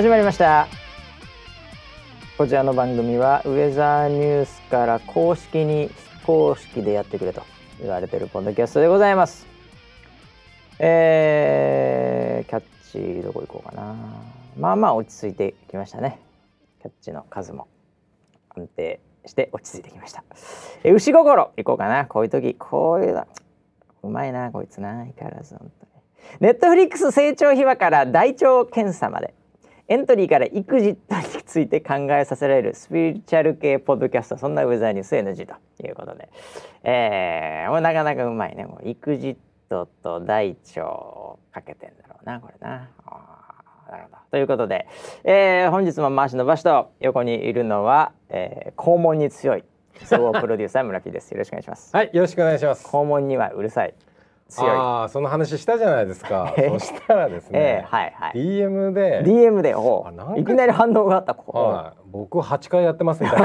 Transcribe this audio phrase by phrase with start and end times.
[0.00, 0.66] 始まりました。
[2.38, 5.90] こちらの番組はウェザーニュースから公式に
[6.22, 7.42] 非公式でやってくれと
[7.78, 9.46] 言われてるポッドキャストでございます。
[10.78, 13.94] えー、キャッチどこ行こうかな。
[14.58, 16.18] まあまあ落ち着いてきましたね。
[16.80, 17.68] キャッチの数も
[18.56, 20.24] 安定して落ち着いてきました。
[20.82, 22.06] え牛心行こうかな。
[22.06, 23.26] こういう時こういうの。
[24.04, 25.04] うまいなこいつな。
[25.04, 25.92] 相変わらず本当に。
[26.40, 29.34] ネットフリックス成長秘話から大腸検査まで。
[29.90, 30.96] エントリーから育児に
[31.44, 36.28] ついて考えさせられるスピリチュアル系ポッドキャストそんなウェザーニュース NG ということで、
[36.84, 39.36] えー、もうなかなかうまいねもう育児
[39.68, 42.88] とと大腸をかけてんだろうなこれな。
[43.90, 44.86] なるほどということで、
[45.24, 49.64] えー、本日も回しの場所と横にいるのは、えー、肛門に強い
[50.04, 51.32] 総合プロデューサー村木です。
[51.32, 51.96] よろしくお願いします。
[51.96, 52.86] はい、よろしくお願いします。
[52.86, 53.94] 肛門にはうるさい。
[54.58, 56.54] ああその話したじゃないですか。
[56.56, 58.32] そしたらですね、えー、はいはい。
[58.34, 61.34] DM で DM でおいきなり反応があった。
[61.34, 63.40] はい、僕八回やってますみたい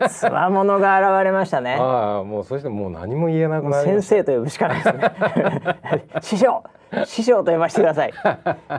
[0.00, 0.08] な。
[0.10, 1.76] つわものが現れましたね。
[1.80, 5.12] ああもうそしてもう何も言えなくなり先生と呼ぶしかないですね。
[6.20, 6.62] 師匠。
[7.06, 8.12] 師匠と呼ばせてください。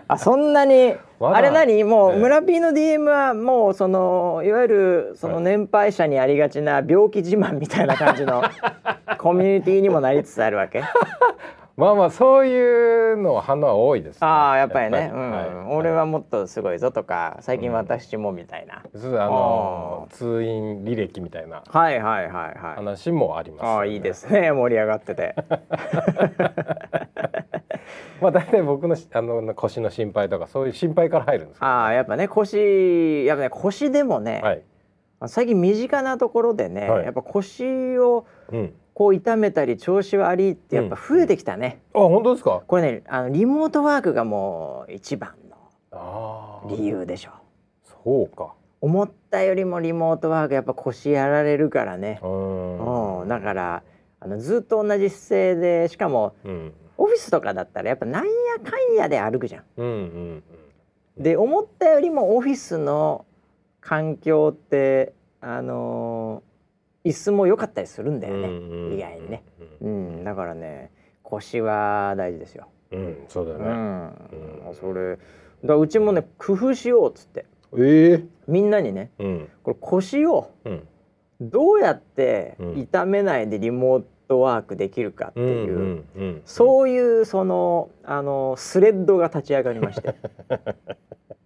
[0.08, 1.84] あそんなに、あれ何？
[1.84, 8.44] もう村 P の DM はもうそのいわゆるその年配者にありがちな病気自慢みたいな感じの
[9.18, 10.84] コミュニティにもなりつつあるわけ。
[11.76, 21.64] まあまあそういうの反応は多いです、ね、ああやっぱりね、うん、はい、俺はもっとすごいぞとか最近私もみたいな、うん、あの通院履歴みたいな。
[21.68, 22.76] はいはいはいはい。
[22.76, 24.52] 話もあります、ね、ああいいですね。
[24.56, 25.36] 盛り上がってて。
[28.22, 34.64] まあ大体僕のあの腰の心配とかそういう心配から入るんです、ね、ああやっぱね腰やっぱね腰でもね、はい、
[35.28, 38.74] 最近身近なところでね、はい、やっぱ腰を、うん。
[38.96, 42.62] こう痛めたり調子悪いってやっぱ増えてきたね、うん、あ本当ですか？
[42.68, 47.32] これねあのリモートワークがもう一番の理由でしょ。
[48.04, 48.54] そうか。
[48.82, 52.20] 思ったよりもリモートワークやっぱ腰やられるからね。
[52.22, 53.28] うん。
[53.28, 53.82] だから
[54.20, 58.30] あのずっと同じ姿勢でしかも、うん、オフィスとかだったらやっぱなんや
[58.64, 59.64] かんやで歩くじゃん。
[59.78, 60.44] うんうん
[61.18, 63.26] うん、で思ったよりもオフィスの
[63.84, 66.54] 環境ってあのー
[67.06, 69.44] 椅子も良かったりするんだよね、意外にね、
[69.82, 70.90] うん、だからね
[71.22, 72.68] 腰は大事ですよ。
[72.92, 73.66] うん、そうだね。
[74.68, 75.18] うん、それ
[75.66, 80.52] だうちもね工夫しようっつって、えー、みんなにね、うん、これ腰を
[81.42, 86.06] どうやって痛めないでリモートワークできるかっていう、
[86.46, 90.16] そういうそのあのスレッドが立ち上がりまして。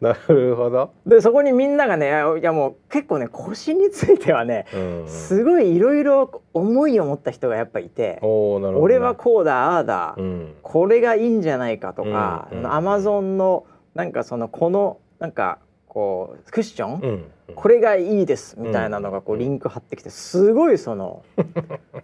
[0.00, 0.92] なるほど。
[1.06, 2.08] でそこにみんながね
[2.40, 5.02] いやもう結構ね腰についてはね、うん。
[5.02, 13.64] うん、すごいいろいろ思いを持った人がやっぱいて、ね、俺はこうだああだ、うん、これがいいんじゃないかとか、うんうん、アマゾンの
[13.94, 15.58] なんかそのこのなんか
[15.88, 21.24] こうクッション、うんうん、これがいいですみたいなのがこうリンク貼ってきてすごいその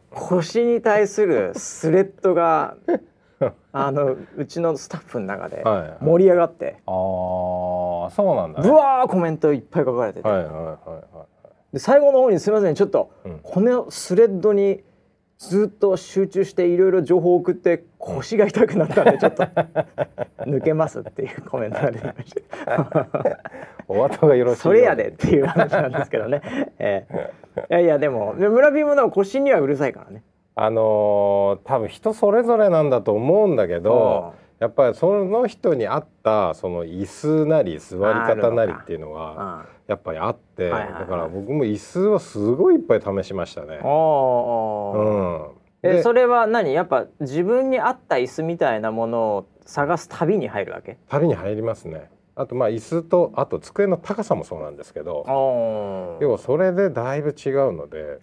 [0.09, 2.77] 腰に対するスレッドが
[3.73, 5.63] あのうちのスタッフの中で
[6.01, 11.27] 盛り上がって、はいはい、ああそうなんだ、ね、ぶわーコメントいっぱい書かれてて、はいはいはいは
[11.73, 14.83] い、で最後の方にすみませんちょっと、うん、このスレッドに
[15.39, 19.43] ずっと集中していろいろ情報を送って腰が痛くなったんでちょっと
[20.47, 23.41] 抜けますっていうコメントが出てました
[23.89, 26.43] お後がよろしいそれやでっていう話なんですけどね、
[26.79, 30.23] えー、いやいやでも村人もでも腰にはうるさいからね
[30.65, 43.81] あのー、多分人それぞれなんだと思うんだけど、やっぱりその人に合ったその椅子なり座り方なりっていうのがやっぱりあって、だから僕も椅子はすごいいっぱい試しましたね。
[43.83, 45.49] うん、
[45.83, 46.73] えそれは何？
[46.73, 50.97] やっぱ自分に合った椅子みたいなものを探す旅に入るわけ？
[51.09, 52.09] 旅に入りますね。
[52.37, 55.25] あとまあ椅子とあと机の高さもそうなんですけど
[56.21, 58.21] 要はそれでだいぶ違うので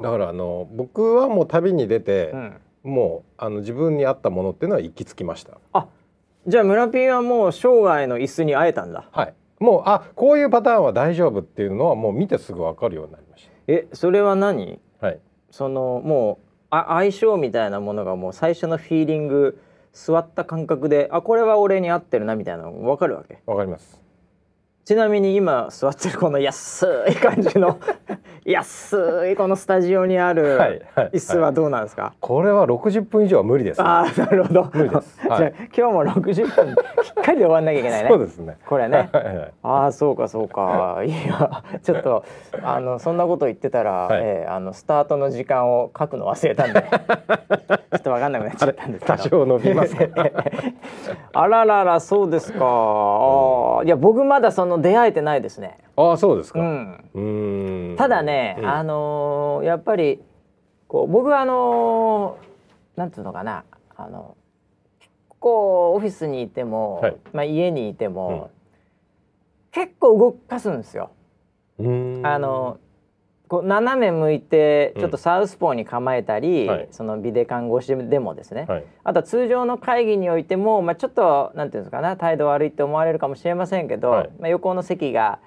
[0.00, 5.58] だからあの僕はもう旅に出て、うん、もうあの自分に合ったものっていうのは行き着きました。
[5.72, 5.86] あ
[6.46, 9.08] じゃあ村ピンはもう生涯の椅子に会えたんだ。
[9.12, 9.34] はい。
[9.60, 13.50] もうあこういうパターンは大丈夫っていうのはもう見てすぐ分かるようになりました。
[13.68, 14.80] えそれは何？
[15.00, 15.20] はい。
[15.50, 19.60] そのもうあ相性みたいなものがもう最初のフィーリング
[19.92, 23.38] 座った感覚であこれは俺に合ってるなみたいなの分かるわけ？
[23.46, 24.00] 分かります。
[24.84, 27.78] ちなみに今座ってるこの安い感じの
[28.44, 34.70] 安いこのスタジオにある椅子はどうなんですか、はいはい、これは60分以上は無理です、ね、あなるほど。
[34.74, 38.08] 無理です、 はい、じゃあ今日も60分きっかりで終わんなきゃいけないね。
[38.10, 38.56] そうですね。
[38.66, 39.10] これね。
[39.62, 41.02] ああそうかそうか。
[41.06, 42.24] いやちょっと
[42.62, 46.82] あのそんなこと言ってたら、はい、えー、あのスタートの時間を書くの忘れたんで。
[46.82, 49.18] ちょっとわかんなくなっちゃったんですけど。
[49.18, 49.96] 多少伸びます
[51.34, 55.78] あらららそうですか、うん、いや僕まだその出会えてないですね。
[55.94, 60.20] ああそうですか、うん、ただね、うん、あのー、やっぱり
[60.88, 63.64] こう僕はあのー、なんていうのかな
[63.96, 64.36] あの
[65.00, 68.50] 結構オフィスにいても、はい、まあ家にいても、
[69.74, 71.10] うん、結構動かすんですよ。
[71.78, 72.78] あの
[73.52, 85.38] こう斜め向いてちょっとサウスポーに構えたり、うんはい、そのビデ看護師でもですね、はい、あとは通常の会議においても、まあ、ちょっとなんていうんですかな態度悪いって思われるかもしれませんけど、はい、まあ、横の席が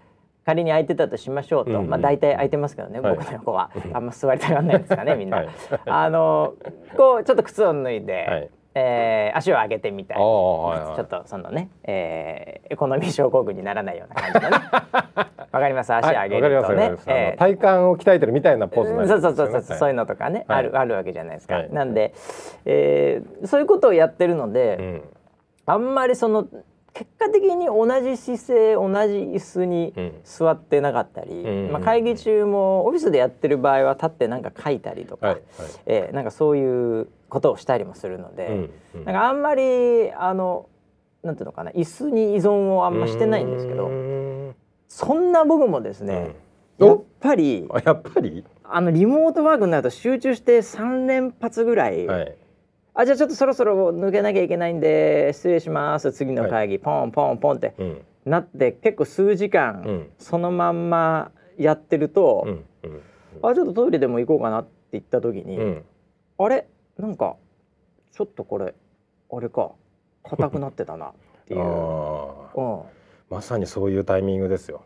[0.46, 5.44] 仮に空いてたとしましょうと、まあ大体空いてますけどね、僕の横は、あんま座りたがらないですかねみんな。
[5.86, 6.54] あの
[6.96, 14.58] こうちょっと靴を脱いで、えー、足を上げてみたい、ちょっとそのね、えー、エコノミー症候群にならないような感じのね。
[15.52, 15.94] わかります？
[15.94, 22.14] 足上げるとね、はい、えー、体幹を鍛えてるみたいなポーズ、ね、そうそうそうそう、はい、そういうのとかね、あるあるわけじゃないですか、なんで、
[22.66, 25.02] えー、そういうことをやってるので、うん、
[25.66, 26.46] あんまりその
[26.96, 29.94] 結果的に同じ姿勢同じ椅子に
[30.24, 40.70] 座ってなかったり、うん、まあ、会議中もオフィスでやってる場合は立ってなんか書いたりとか、はいはい、えー、なんかそういうことをしたりもするので、うんうん、なんかあんまりあの
[41.22, 43.92] なんていうのかな椅子に依存をあんましてないんですけど
[44.88, 46.36] そんな僕もですね、
[46.80, 48.46] うん、やっぱりやっぱり？
[48.64, 52.36] あのリモートワークになると集中して3連発ぐらい、はい
[52.98, 56.14] あじゃあちょっとそろそろ抜けなきゃいけないんで失礼します。
[56.14, 63.02] 次の会議、はい、ポンポンポンって、うん、なって結構数時間、うん、そのまんまやってると、うん、
[63.44, 65.82] あちょっとトイレでも行こうかなって言った時に、
[66.38, 66.68] あれ？
[66.98, 67.36] なんか
[68.14, 68.74] ちょっとこれ
[69.30, 69.72] あれか
[70.24, 71.12] 硬くなってたなっ
[71.46, 71.60] ていう。
[72.56, 72.82] うん、
[73.30, 74.84] まさにそういうタイミングですよ。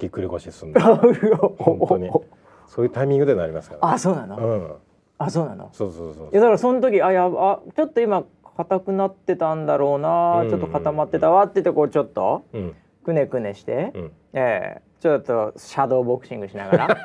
[0.00, 0.80] ぎっくり腰すんの。
[1.58, 2.10] 本当に。
[2.66, 4.74] そういうタイミングでなりますから、ね、あそうなの、うん
[5.22, 5.68] あそうなの？
[5.72, 8.24] そうそうそういやだからその時あやあちょっと今
[8.56, 12.74] 硬くなってたんだろうな、うん、ちょっと固まってたわって言ってこうちょっと、うん、
[13.04, 16.88] くねくねして、うん、ええー、ちょっとシャドーボクシングしながら。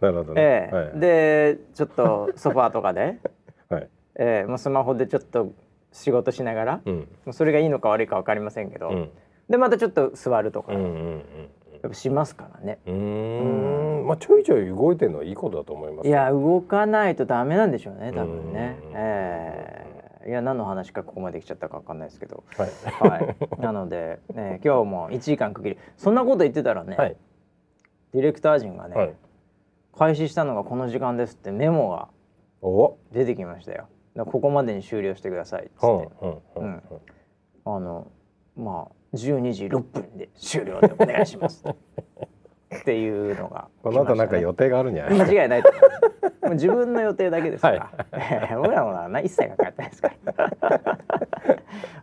[0.00, 3.18] なるほどね、えー、はい、でちょっとソファーとかで、
[3.70, 3.88] はい。
[4.16, 5.52] えー、もうスマホでちょっと
[5.92, 9.10] 仕事しながら、うん、それがいいのか悪いか分かりませんけど、うん、
[9.48, 11.22] でまたちょっと座るとか、うんうんうん
[11.82, 12.78] やっぱしますからね。
[12.86, 18.78] うんまあちょいちょい動いてるのはいいことだと思います、いや動かないとダメなんでしょうね多分ね。
[18.94, 19.86] え
[20.22, 22.44] えー、いや何の話かここまで来ちゃったかわかんないですけど。
[22.56, 22.70] はい。
[23.00, 27.16] はい、なのでね今日も1時間区切りそんなこと言ってたらね、はい、
[28.12, 29.14] ディレクター陣がね、はい、
[29.96, 32.08] 開始したのがこの時間ですってメモが
[33.12, 33.88] 出てきましたよ。
[34.14, 36.08] ここまでに終了してくださいっつって。
[36.56, 36.82] うん。
[37.64, 38.08] あの
[38.56, 41.64] まあ12時6分で終了でお願いします。
[42.74, 45.18] っていうのが、ね、この後なんか予定があるんじゃない？
[45.30, 45.70] 間違いないと
[46.42, 49.90] もう自分の予定だけですから、はい、 僕らもな一切がかってない。
[49.90, 50.98] ですから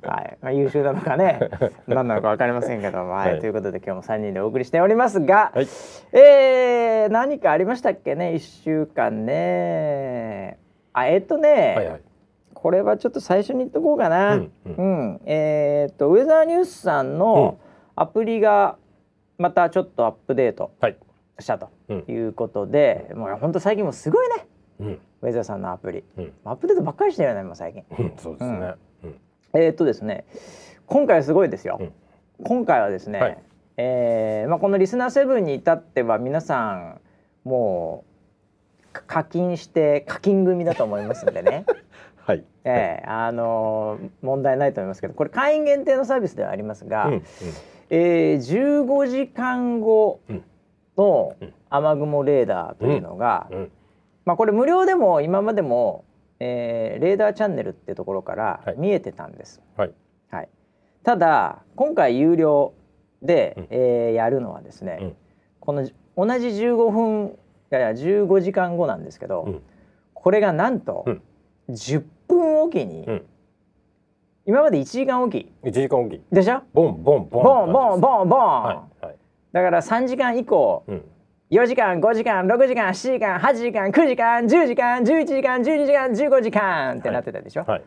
[0.01, 1.39] はい、まあ、優秀なのかね
[1.87, 5.67] 何なのか分かりませんけども、はい、はい、ということで今日も3人でお送りしておりますが、はい、
[6.13, 10.59] えー、何かありましたっけね？1週間ね。
[10.93, 12.01] あえっとね、はいはい
[12.61, 14.35] これはちょっと最初に言っとこうかな。
[14.35, 17.57] うん、うん、えー、っとウェザーニュースさんの
[17.95, 18.75] アプリが
[19.37, 20.71] またちょっとアップデート
[21.39, 21.69] したと
[22.11, 24.47] いうことで、はい、もう本当最近もすごいね、
[24.81, 27.83] うん、ウェザーさんのアプリ、うん、アップデートばっかりしてるよねもう最近。
[28.17, 28.73] そうですね。
[29.53, 30.25] えー、っとですね
[30.85, 31.79] 今回はすごいですよ。
[32.43, 33.37] 今回はですね、はい、
[33.77, 36.99] えー、まあ、このリスナー7に至っては皆さん
[37.45, 38.03] も
[38.93, 41.65] う課金して課金組だと思いますんでね
[42.29, 47.23] はい、えー、あのー、問題ないと思いますけどこれ会員限定のサービスではありますが、うんうん、
[47.89, 50.21] えー、15時間後
[50.95, 51.35] の
[51.71, 53.57] 雨雲レーダーというのが、うん。
[53.57, 53.71] うん、
[54.25, 56.05] まあ、これ無料でも今までも、
[56.39, 59.59] えー、レーダーチャンネルってところから見えてたんです。
[59.75, 59.93] はい、
[60.29, 60.49] はい、
[61.03, 62.73] ただ今回有料
[63.23, 65.15] で、うん、えー、やるのはですね、うん、
[65.59, 65.81] この
[66.15, 67.31] 同じ15分い
[67.71, 69.61] やいや15時間後なんですけど、うん、
[70.13, 71.05] これがなんと
[71.69, 72.03] 10
[72.35, 73.25] 分おきに、うん、
[74.45, 75.51] 今まで1時間おき。
[75.63, 76.21] 1時間おき。
[76.31, 76.61] でしょ？
[76.73, 79.15] ボンボンボンボンボンボンボン、はいはい、
[79.51, 81.03] だから3時間以降、うん、
[81.51, 87.83] 4時間5時間6時間7時間8時間9時間10時間11時間12時間15時間ってなってたでしょ、はい。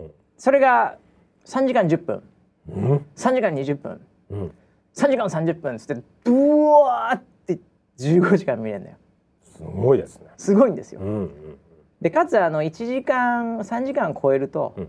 [0.00, 0.96] うん、それが
[1.44, 2.22] 3時間10分、
[2.68, 4.52] うん、3時間20分、うん、
[4.94, 7.58] 3時間30分っつってブワーって
[7.98, 8.96] 15時間見れるんだよ。
[9.42, 10.26] すごいですね。
[10.36, 11.58] すごいんですよ、うんうん、
[12.00, 14.88] でかつあの1時間3時間超えると、うん、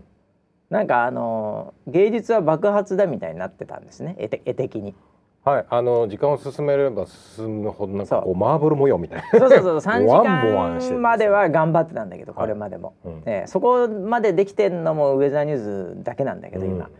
[0.70, 4.16] なんかあの芸術は爆発だみたいになってたんですね。
[4.18, 4.94] 絵絵的に。
[5.42, 9.38] はい、あの時間を進めれば進むほどなんかこうマーブル模様みたいな。
[9.38, 13.14] そうそうそう、 三時間までは頑張ってたんだけど、これまでも、はい。
[13.14, 16.90] うん、えー、そこまでできてんのもウェザーニューズだけなんだけど、今。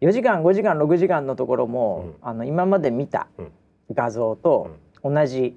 [0.00, 3.28] 4時間5時間6時間のところも、うん、あの今まで見た
[3.92, 4.70] 画像と
[5.04, 5.56] 同じ、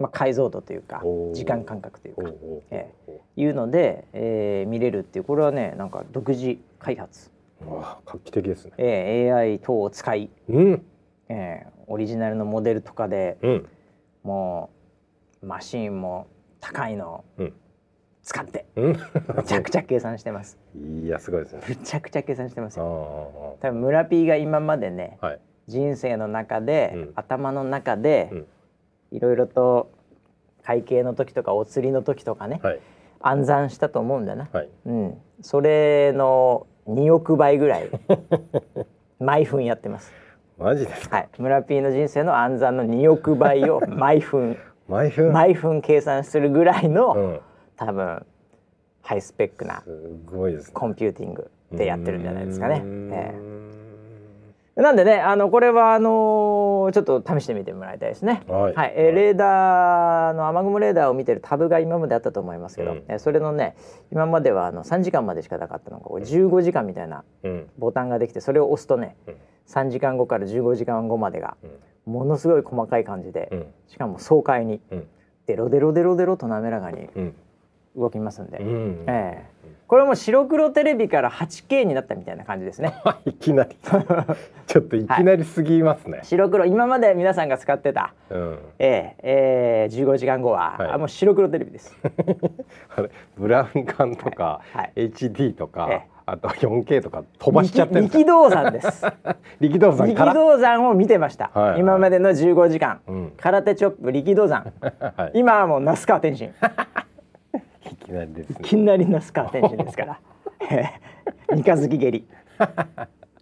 [0.00, 1.02] まあ、解像度というか
[1.34, 2.30] 時間感覚というか、
[2.70, 7.30] えー、いうので、えー、見れるっていうこれはねなんか独自開発。
[7.66, 8.72] わ画期的ですね。
[8.78, 10.82] えー、AI 等を使い、うん。
[11.28, 13.68] えー、オリジナルのモデルとかで、うん、
[14.24, 14.70] も
[15.42, 16.26] うマシンも
[16.58, 17.24] 高いの
[18.22, 18.92] 使って、うん、
[19.36, 20.58] めちゃくちゃ計算してます。
[20.74, 21.62] いやすごいですね。
[21.68, 23.58] めちゃくちゃ計算してますよ。
[23.60, 28.30] 多分村 P が今までね、はい、人生の中で、うん、頭の中で、
[29.12, 29.90] いろいろと
[30.62, 32.80] 会計の時とかお釣りの時とかね、はい、
[33.20, 34.48] 暗算したと思うんだな。
[34.52, 37.90] はい、うん、それの2億倍ぐらい
[39.18, 40.12] 毎分やってます。
[40.58, 45.32] マジですはい、村 P の人生の暗算の2億倍を 毎分毎分？
[45.32, 47.40] 毎分計算するぐらいの、うん、
[47.76, 48.26] 多分
[49.02, 49.82] ハイスペックな
[50.74, 52.82] コンピューティングでやってるんじゃないですかね。
[52.84, 53.49] えー、
[54.80, 58.42] なんでねあのこれはあのー、ちょっと試してみてもらいたいですね。
[58.48, 63.76] はい、はい、えー、レーダーの雨雲レーダーを見てるタブが今まであったと思いますけど、うん、えー、それのね
[64.12, 67.24] 今まではあの3時間までしかなかったのが15時間みたいな
[67.78, 69.34] ボタンができてそれを押すとね、うん。
[69.70, 71.56] 3時間後から15時間後までが
[72.04, 74.80] ものすごい細かい感じで、しかも爽快に、
[75.46, 77.08] デロデロデロデロと滑らかに
[77.96, 79.60] 動きますんで、ええ。
[79.90, 82.94] これも白黒テレビから 8K になったみたいな感じですね。
[83.26, 83.76] いきなり。
[84.68, 91.98] ちょっといきなりすぎますね、はい、白黒今まで皆さんが使ってた、うん、えええー、15時間後は、はい、あもう白黒テレビです。
[92.94, 96.20] あれブラウン管とか、はい、HD とか、ええ。
[96.26, 99.04] あと 4K とか飛ばしちゃってる力道山です。
[99.58, 104.72] 力道山力道山を見てました、はい、今までの15時間、うん、空手チョップ力道山、
[105.16, 106.54] はい、今はもう那須川天心
[107.92, 110.20] いきなりです、ね、いきなり那須川天心ですから。
[111.50, 112.26] 三日月蹴り。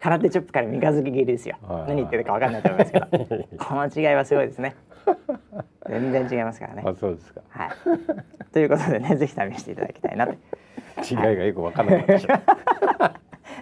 [0.01, 3.07] 空手チョップから三日月蹴りですよ、何言ってるか分かんないと思いますけど。
[3.59, 4.77] この違いはすごいですね。
[5.89, 6.83] 全然違いますからね。
[6.87, 7.41] あそうですか。
[7.49, 7.71] はい。
[8.53, 10.35] ということでねぜひ試していただきたいなと。
[11.03, 12.07] 違いがよく分かんない。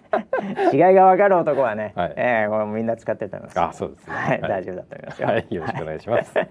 [0.72, 3.60] 違いが分かる男はね、はい、ええー、これみんな使ってると思います。
[3.60, 4.14] あ、そうですね。
[4.14, 5.28] はい、大丈夫だと思いますよ。
[5.28, 6.32] はい、よろしくお願いします。
[6.38, 6.46] え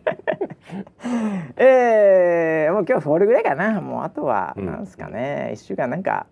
[2.65, 3.81] えー、もう今日これぐらいかな。
[3.81, 6.27] もうあとはなんですかね、一、うん、週間なんか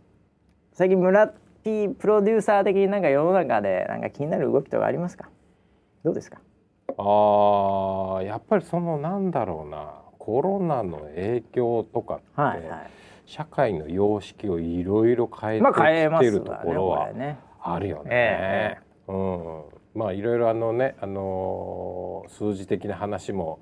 [0.74, 1.32] 最近村
[1.64, 5.30] P プロデューサー的になんか世の中でなんか気になる動きとかありますか？
[6.04, 6.40] どうですか？
[6.98, 12.24] ああ、やっぱりそのなんだろうな、コロナの影響とかって。
[12.36, 12.80] はいはい
[13.26, 17.10] 社会の様式をいろいろ変えてきてるところは
[17.62, 18.80] あるよね。
[19.08, 19.64] うん、
[19.96, 23.60] まあいろいろあのね、あのー、数字的な話も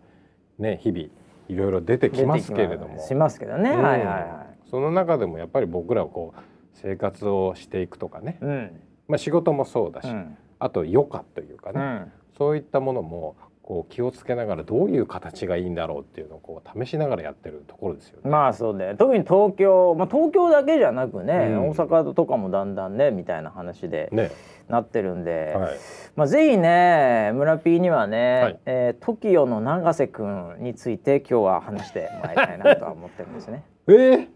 [0.59, 1.05] ね日々
[1.47, 2.99] いろいろ出てきますけれども。
[2.99, 4.69] しますけどね、うん、はいはいはい。
[4.69, 6.39] その中でもやっぱり僕らはこう
[6.73, 13.35] 生活をしていくとかね、うん、まあ仕事もそうだし、うん、あと余暇というかね、そういったものも
[13.71, 18.29] こう気をつけながらどういう形がいいんだろうっていうのをこう試しながらやってるところですよね。
[18.29, 24.29] まあそうで特に東京、まあ、東京だけじゃなくね、うん、大阪とかもだんだんねみたいな話で、ね、
[24.67, 25.77] なってるんで、はい、
[26.17, 33.63] まあ、ぜひね村 P にはね、はい、えー、TOKIO の永瀬君について今日は話してもらいたいなとは思ってるんですね。
[33.87, 34.27] えー？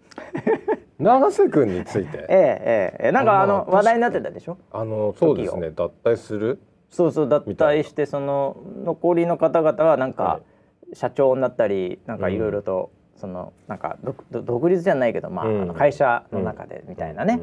[0.99, 2.19] 永瀬君について？
[2.31, 4.57] ええええ、なんかあの話題になってたでしょ？
[4.71, 5.71] あのそうですね。
[5.71, 6.61] 脱退する？
[6.95, 10.39] そうそう脱退してその残りの方々はなんか
[10.93, 13.97] 社長になったりなんかいろいろと、そのなんか
[14.31, 17.41] 独立じゃないけど、まあ、あの会社の中でみたいなね、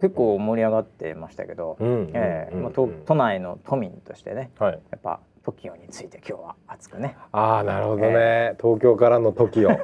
[0.00, 7.16] 結構盛り上がってましたけど、ええまあ、都都内の都民としてね、やっぱ TOKIO について今日は熱くね。
[7.32, 9.80] ああなるほどね、東京からの TOKIO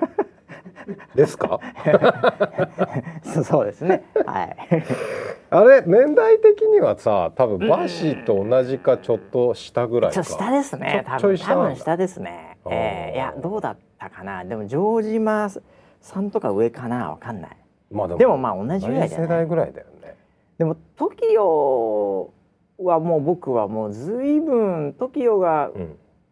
[1.15, 1.61] ですか？
[3.45, 4.05] そうですね。
[4.27, 4.57] はい。
[5.51, 11.05] あれ年代的にはさ多分バシと同じかちょっと下ぐらいか、下ですね。
[11.07, 12.59] 多分多分下ですね。
[12.71, 14.45] えー、いやどうだったかな？
[14.45, 15.49] でも城島
[16.01, 17.11] さんとか上かな？
[17.11, 17.57] わかんない。
[17.91, 20.15] まあでもまあ同じぐらい世代ぐらいだよね。
[20.59, 22.31] でも TOKIO
[22.85, 25.71] はもう僕はもうずいぶん TOKIO が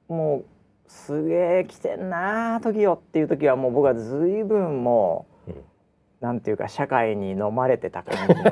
[0.09, 0.45] もう
[0.89, 5.53] すげえ来てんな TOKIO っていう時はもう僕はずいぶんもう
[6.21, 8.51] なんていうか社会に飲まれてた感じの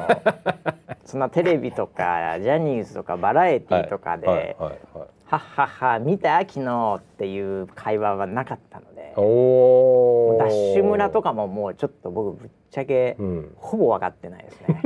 [1.05, 14.83] そんなテレビとかジャニーズとかバラエティーとかではっはっは見た昨日っていう会話はなかったのでおダッシュ村とかももうちょっと僕ぶっちゃけ、うん、ほぼ分かってないですね。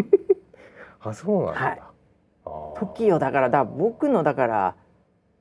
[1.00, 1.80] あそうなんだ、はい、
[2.44, 4.74] TOKIO だからだ僕のだから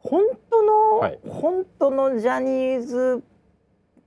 [0.10, 3.22] 本当の、はい、本当のジャニーズ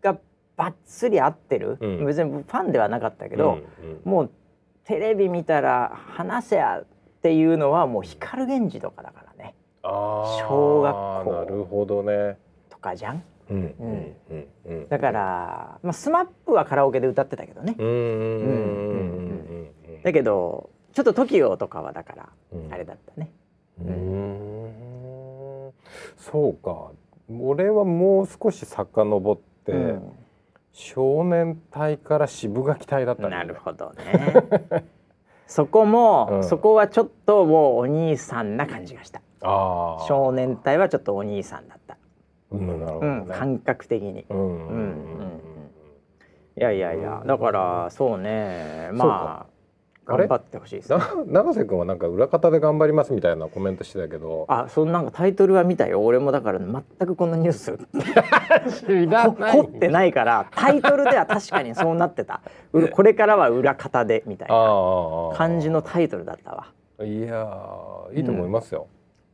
[0.01, 0.19] が
[0.57, 4.31] ばっつり合ってる、うん、別にファンではなかったけど、うんうん、もう
[4.85, 6.87] テレビ見たら話せやっ
[7.23, 9.55] ていうのはもう光源氏とかだからね。
[9.83, 11.33] 小学校。
[11.33, 12.39] なるほどね。
[12.71, 13.23] とかじゃん？
[14.89, 17.75] だから、まあ、スマップはカラオケで歌ってたけどね。
[20.03, 22.29] だけどちょっと TOKIO とかはだから
[22.71, 23.33] あれだったね。
[23.81, 25.00] うん
[26.17, 26.93] そうか。
[27.29, 30.13] 俺はもう少し遡って、うん、
[30.73, 34.85] 少年隊から渋垣隊だった、ね、なるほどね。
[35.47, 39.21] そこも、うん、そこはちょっともうお兄さんな感じがした。
[40.07, 41.97] 少年隊はちょっとお兄さんだった、
[42.51, 44.27] うん、なるほど、ね、感覚的に。
[44.29, 45.41] うんうんうん
[46.57, 48.91] いやいやいやだからそうね。
[48.93, 49.50] まあ
[50.17, 54.47] 頑張ってほしいです、ね、永瀬君はなんか裏方で頑張りますみたいなコメントしてたけど。
[54.49, 56.05] あそのなんかタイトルは見たよ。
[56.05, 57.79] 俺もだから全くこのニュース
[59.53, 62.41] 掘ってないからタイトルでは確かにそうなってた。
[62.93, 64.55] これからは裏方でみたいな
[65.37, 66.67] 感じのタイトルだったわ。
[67.05, 67.49] いや
[68.13, 68.87] いいと思いますよ、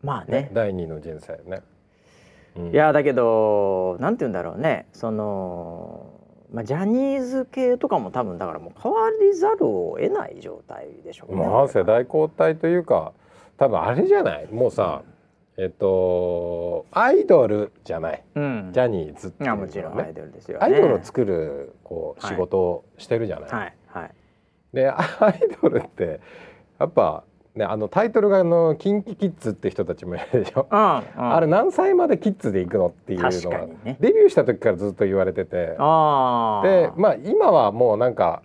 [0.03, 0.51] うん、まあね。
[0.53, 1.63] 第二の人生ね、
[2.57, 4.87] うん、いやだけどなんて言うんだろうね。
[4.93, 6.07] その
[6.57, 11.45] まあ、ジャニーズ系とかも多分だからもう変わりざるを得ない状態でしょうね。
[11.45, 13.13] まあ世代交代というか
[13.59, 14.47] 多分あれじゃない？
[14.51, 15.03] もうさ、
[15.59, 23.51] うん、えっとアイドルじゃない、うん、ジャニーズっていうの、ね、もちろんアイドルですよ、ね、アイドルを作るこう仕事をしてるじゃない。
[23.51, 24.11] はい、はいはい、
[24.73, 26.21] でアイドルって
[26.81, 27.23] やっぱ
[27.57, 35.57] ね、あのタイトルがあの「キンキキッズ」って人たちもいるでしょ、うんうん、あれ何歳までキッズで行くのっていうのは、ね、デビューした時からずっと言われてて。
[35.57, 38.43] でまあ今はもうなんか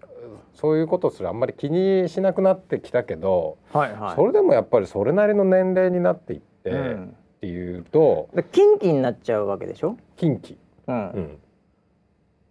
[0.53, 9.97] そういうことするあんまり気にしなくなってきたけど、はいはい、それでもやっぱりそれなりの年齢になっていって、うん、っていうとキンキになっちゃうわけでしょ？
[10.15, 10.57] キンキ、
[10.87, 11.37] うん、うん、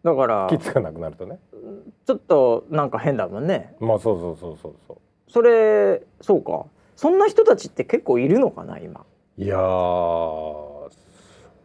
[0.03, 1.39] だからキッズがなくなるとね。
[2.07, 3.75] ちょっとなんか変だもんね。
[3.81, 4.99] まあそうそうそうそうそう
[5.31, 6.67] それそうか。
[6.97, 9.05] そんな人たちって結構いるのかな今。
[9.39, 10.91] いやそ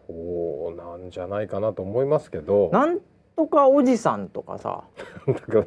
[0.07, 2.69] うなんじゃないかなと思いますけど。
[2.71, 2.99] なん
[3.35, 4.83] とかおじさんとかさ。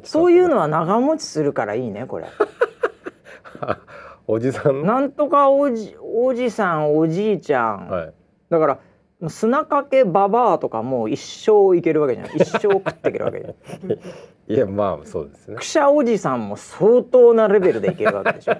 [0.03, 2.25] そういうのは長持ちするからいいねこれ。
[4.27, 4.85] おじさん？
[4.85, 8.13] なんとかおじおじさんおじいちゃん、はい、
[8.49, 8.79] だから
[9.27, 12.37] 砂かけババアとかもう一生いけるわけじゃない。
[12.37, 13.47] 一生食っていけるわけじゃ
[13.87, 13.99] ない。
[14.47, 15.57] いやまあそうですね。
[15.57, 18.55] くしゃおじさんも相当なレベルでいけるわけでしょ。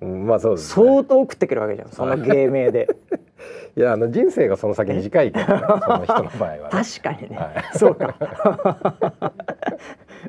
[0.04, 2.88] まあそうです、ね、相当食っていけるわけじゃんその芸名で。
[3.76, 7.44] いやあの人生がその先短いけど、ね、その人の場合は、ね、確かにね、は
[7.74, 8.14] い、そうか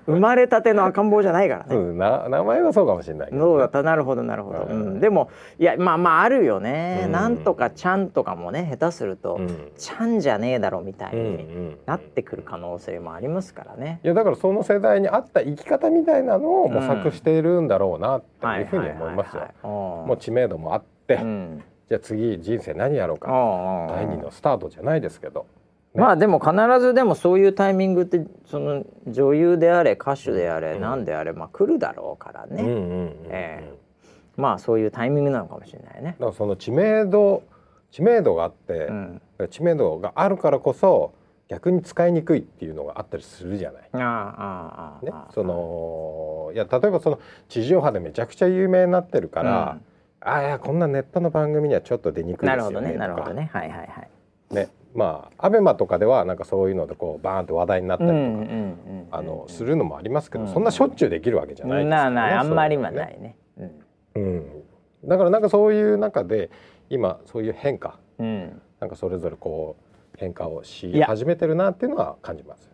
[0.06, 1.94] 生まれたての赤ん坊じゃないからね。
[1.94, 3.84] な名前はそうかもしれないね、そうだった。
[3.84, 4.64] なるほどなるほど。
[4.64, 5.30] うん、でも
[5.60, 7.04] いやまあまああるよね。
[7.06, 14.00] うん、なんとかちゃんとかもね下手すると、うん、ちゃんじゃねえだろみたいになってくる可能性もありますからね。
[14.04, 19.48] いやだからその世代に合った生き方みたいなのを模索しているんだろうなっていうふうに思いますよ。
[19.64, 21.20] もう知名度もあって、
[21.90, 23.30] じゃあ次人生何やろうか。
[23.90, 25.46] 第二のスタートじゃないですけど。
[25.96, 33.64] まあでも必ずでもそういうタイミングってその女優であれ歌手であれ何であれまあ来るだろうからね
[34.36, 36.16] まあそういうタイミングなのかもしれないね。
[36.20, 37.44] だからその知名度
[37.92, 41.14] 知名度があって、うん、知名度があるからこそ
[41.48, 43.90] 逆に使いにくいっていうのがあったりするじゃない。
[43.94, 49.78] ああね、そのいや例えばその地上波でめちゃくちゃ有名になってるから、
[50.24, 52.98] うん、ああこんなネットの番組にはちょっと出にくいですよねなるほどね。
[52.98, 53.50] なるほどね。
[53.54, 54.56] はいはいはい。
[54.56, 58.16] ねまあアベマとかではなんかそういうのでこうバーンと話題になったりと
[59.12, 63.36] か、あのするのもありますけど、そんなしょっちゅうできるわけじゃないですか、ね、なあんまりはないね。
[64.16, 64.20] う。
[64.20, 64.46] ん、
[65.06, 66.52] だからなんかそういう中で
[66.90, 72.70] 今そういう変化、うん、なんかそれぞれこう変化をし始めてるなっていうのは感じます。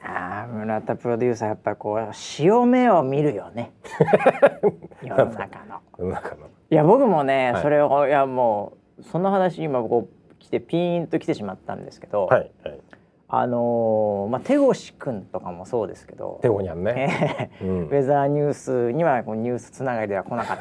[0.00, 3.72] ああ村田プロデューサーやっぱりこう潮目を見るよね。
[5.02, 5.80] 世の中の。
[5.98, 6.46] 世の中の。
[6.70, 10.17] いや僕もね、はい、それをいやもうその話今こう
[10.48, 12.80] 来てピーンと来てしまったんですけど、はいはい、
[13.28, 20.58] あのー、まあ手越くんとかもそうですけど手越にゃんね、うん、ウェザーニュースにはこうニュースつながりでは来なかっ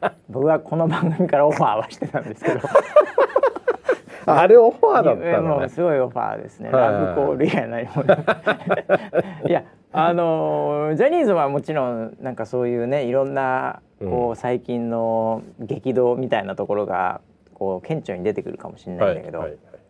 [0.00, 0.14] た。
[0.28, 2.60] 僕はこの番組からオファーはしてたんですけど。
[4.26, 8.04] あれオファーだったの、ね、もうすごいオファーですね、ラブコールやないも
[9.48, 17.20] いやあのジャニーズはもちろんなんかそういうねいろんなこう最近の激動みたいなところが
[17.62, 19.80] こう顕著に出てくるかもしれないんだけど、はいはいはい、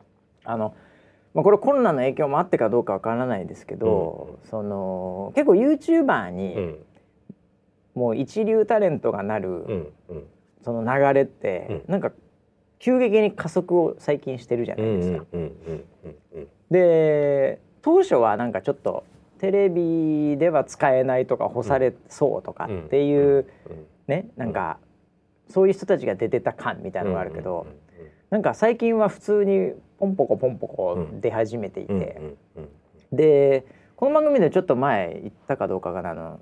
[0.44, 0.74] あの
[1.32, 6.78] まあ、これコロナの影響もあってかどうかわからないですけど、うん、その結構 YouTuber に、うん、
[7.94, 9.92] もう一流タレントがなる、うん
[10.64, 12.12] その流れって、うん、なんか
[12.78, 15.24] 急激に加速を最近してるじゃないですか。
[16.70, 19.02] で当初はなんかちょっと
[19.38, 23.48] テレビでは使えないとか干されそうとかっていう
[24.06, 24.78] ねなんか
[25.52, 27.66] そういう人たちが出てた感みたいなのがあるけど
[28.30, 32.20] なんか最近は普通にポンポコポンポコ出始めていて。
[33.12, 36.40] でこの番組でちょっと前言ったかどうかがあの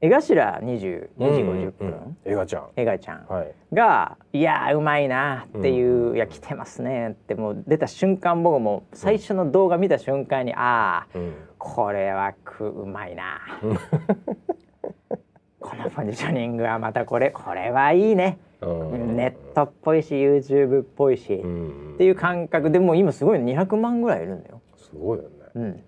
[0.00, 0.86] 江頭2時
[1.18, 2.16] 50分。
[2.24, 2.68] 江頭ちゃん。
[2.76, 3.26] 江頭ちゃん。
[3.72, 11.18] が「いやうまいな」っていう「いや来てますね」ってもう出た瞬間僕も最初の動画見た瞬間に「ああ
[11.58, 13.40] これはくうまいな」
[15.60, 18.38] このポジショニングはまたこれこれはいいね。
[18.60, 24.60] ネットっぽいし YouTube っぽいし、っていう感覚でも今すごい200万ぐらいいるんだよ。
[24.76, 25.28] すごいよね。
[25.54, 25.84] うん、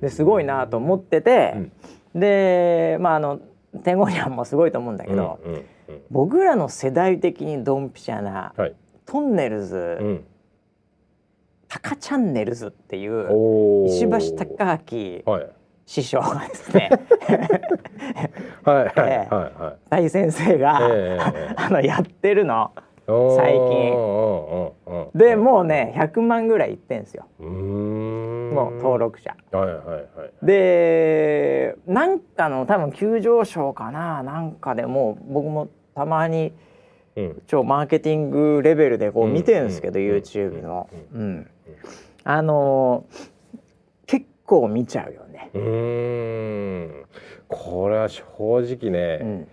[0.00, 1.70] ですごいなと思ってて、
[2.14, 3.40] でまああの
[3.82, 5.66] 天狗にはもすごいと思うんだけど、うんうんうん、
[6.10, 8.74] 僕らの世代的にドンピシャな、はい、
[9.06, 10.24] トンネルズ、うん、
[11.68, 15.50] タカチャンネルズっていう石橋貴明、はい、
[15.90, 16.88] 師匠がですね
[18.62, 19.28] はいはいはい、
[19.60, 22.70] はい、大先生が、えー、 あのやってるの。
[23.08, 24.72] 最近。
[25.16, 27.26] でもうね100万ぐらいいってんですよ。
[27.40, 29.34] もう登録者。
[29.50, 34.22] はいはいはい、でなんかの多分急上昇かな。
[34.22, 36.52] なんかでも僕もたまに、
[37.16, 40.88] うん、超マーケティングレベルでこう見てるんですけど、うん、YouTube の。
[41.12, 41.50] うん、
[42.22, 43.30] あのー、
[44.06, 45.50] 結構見ちゃうよね。
[45.54, 47.06] うん。
[47.48, 49.48] これは正直ね、うん、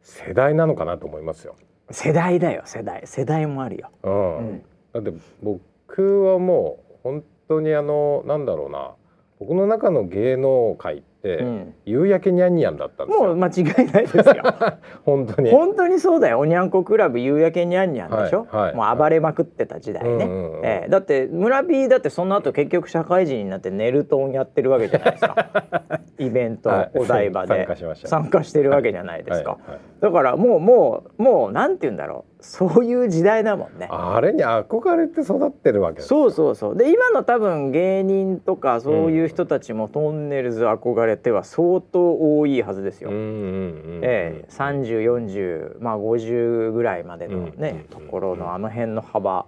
[0.00, 1.56] 世代なのかなと思いますよ。
[1.90, 3.02] 世代だよ世代。
[3.04, 4.10] 世代もあるよ、う
[4.42, 4.62] ん。
[4.92, 8.92] だって僕はもう本当にあのなんだろうな。
[9.40, 14.42] 僕の中の芸能界って、うん、夕焼けにゃんにゃんだったんですもう間違いないですよ。
[15.04, 15.50] 本当に。
[15.50, 16.38] 本当にそうだよ。
[16.40, 20.28] おにゃんこクラブ夕焼けにゃんにゃんでしょ、はいはい、もう暴れまくってた時代ね、
[20.62, 25.50] えー、だって村 P だってその後結局社会人になってネルトンやってるわけじゃないですか。
[26.18, 27.66] イベント、はい、お台場で。
[28.04, 29.58] 参加してるわけじゃないですか、
[30.00, 33.88] だからもうもうもうなんて言うんだろうそういう時代だもんね。
[33.90, 36.76] あれに憧れて育ってるわけそうそうそう。
[36.76, 43.10] で今の多分芸人とかそういう人たちもトンネルズ憧れては相当多いはずですよ。
[43.12, 49.46] ええ3040まあ50ぐらいまでのね、ところのあの辺の幅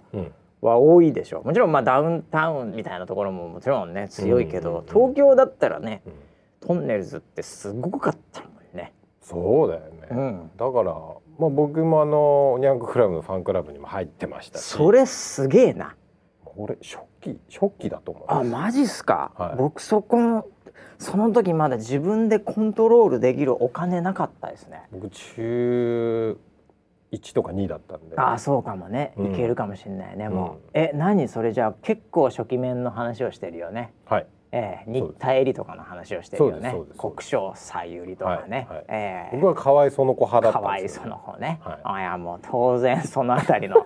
[0.61, 1.43] は多いでしょう。
[1.43, 6.01] もちろんまあダウンタウンみたいなところももちろんね強いけど、東京だったらね、
[6.61, 8.93] トンネルズってすごかったもんね。
[9.21, 10.93] そうだよね、うん、だから
[11.37, 15.95] まあ、僕もあのニャンククラブのファンクラブにも入ってましたそれすげえな。
[16.43, 20.47] これ初期初期だと思うあマジっすか、はい、僕そこの
[20.97, 24.83] その時まだ自分でコントロールできるお金なかったですね。
[24.91, 26.37] 僕中
[27.11, 28.17] 1とか2だったんで。
[28.17, 31.27] ああそうかもね、いけるかもしれないねもう、うん、え何？
[31.27, 33.93] それじゃあ結構初期面の話をしてるよね。
[34.05, 36.73] はいえー、新田絵里とかの話をしてるよね。
[36.97, 43.75] 国生さゆりとかね、はいはい、えー、僕はかわいその子派だったんですよ、かわいその子ね、はい、あいやもう当然そのあたりの。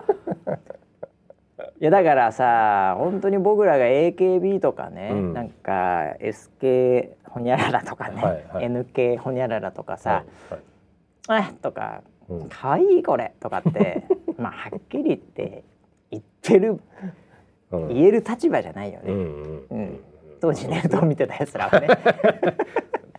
[1.80, 10.24] いやだからさ本当に僕らが AKB とかね、うん、なんか SK ほにゃららとかね、はいはい、NK ほにゃららとかさ
[11.28, 12.02] 「はいはい、とか
[12.48, 14.04] 「かわいいこれ」とかって
[14.38, 15.64] まあはっきり言って
[16.10, 16.80] 言ってる、
[17.70, 19.12] うん、言える立場じゃないよね。
[19.12, 19.66] うん、うん。
[19.70, 20.00] うん
[20.40, 21.88] 当時ネルトン見てたやつらはね。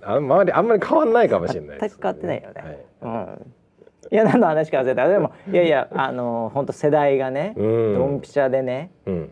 [0.04, 3.54] あんまりあんまり変わんないかもしれない全く変わってないよね、はい、うん。
[4.12, 5.08] いや何の話か忘れた。
[5.08, 5.56] でもい。
[5.56, 7.62] やいやあの本当世代がね、ド
[8.08, 9.32] ンピシャでね、うん、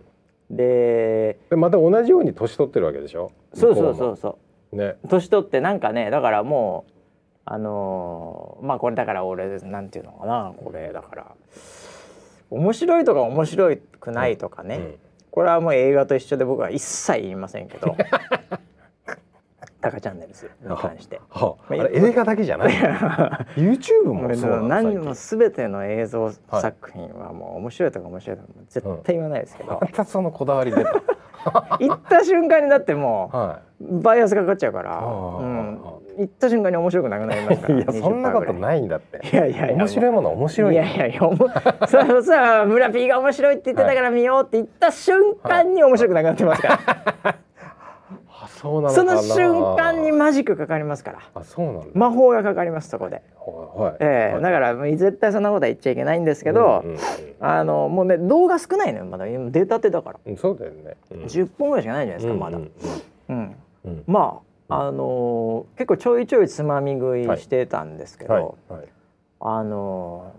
[0.52, 3.32] でまた同じように年取ってるわけでしょ？
[3.54, 4.38] そうそうそうそ
[4.72, 4.98] うね。
[5.10, 6.92] 年取ってなんかねだからもう
[7.46, 11.32] あのー、まあこれだから俺なんていうのかなこれだから
[12.52, 14.96] 面白いとか面白くないとかね、うんうん
[15.32, 17.96] これはもう映画と一緒で僕は一切言いませんけど
[19.82, 21.22] タカチャンネルズに関して。
[21.30, 22.74] はあ、あれ映画だけじゃない
[23.56, 30.94] YouTube もそう何も全ての映像作品はもう面白いとか面白いとか絶対言わないですけど、またそのこだわり出た。
[31.80, 35.80] 行った瞬間にだってもう、はい、バイアスかかっちゃうから、うん、
[36.20, 39.26] 行った瞬間に面白くなくなりますからいやそんなことないんだって。
[39.26, 41.20] いやいや面白いもの面白いいやいやいや
[41.88, 46.80] そうさ村 P が面白いって言ってたから見ようって言った瞬間に面白くなくなってますから、
[48.42, 51.20] あそうなのその瞬間にマジックかかりますから。
[51.34, 57.00] あそうなん魔法がかかりますそこで、はいえー、だから絶対そんなことは言っちゃいけないんですけど、うんうんうん。
[57.40, 59.26] あのもうね動画少ないのよまだ。
[59.26, 62.60] 出たてだから、うん、そうだよね、うん、10本ぐらいしかないじゃないですか、まだ、
[63.30, 63.56] うん。
[64.06, 68.58] まああのー、結構ちょいちょいつまみ食いしてたんですけど、
[69.40, 70.34] あの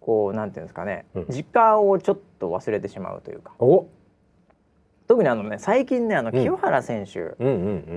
[0.00, 3.52] ー、こうなんていうんですかね、時間をちょっと忘れてしまうというか。
[5.06, 7.34] 特にあのね最近ねあの清原選手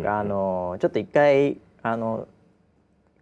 [0.03, 2.27] があのー、ちょっと一回あの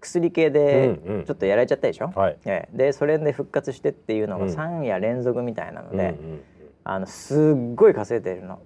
[0.01, 6.41] 薬系でちょっとやられちゃったでしょ、うんうん、でそれで復活してっていうのが3夜連続みたいなので、うんうん、
[6.83, 8.59] あのすっごい稼いでるの。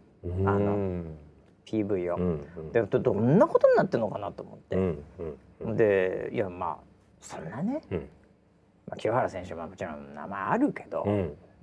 [0.45, 1.03] あの
[1.69, 5.03] PV を、うんうん、でどんなことになってるのかなと思って、うん
[5.61, 6.77] うん、でいやまあ
[7.21, 7.97] そんなね、うん、
[8.87, 11.03] まあ、清原選手はもちろん名前あるけど、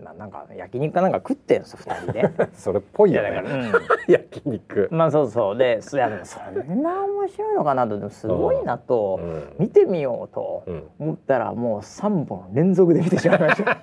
[0.03, 2.31] まあ、なんか焼肉かなんか食ってんす二人で。
[2.53, 3.43] それっぽいよね。
[3.45, 3.73] うん、
[4.13, 4.89] 焼肉。
[4.91, 5.57] まあそうそう。
[5.57, 10.65] でいやでもそんな面白いのかなとすごいなと、うん、見てみようと
[10.99, 13.79] 思ったらもう三本連続で見てしまいました。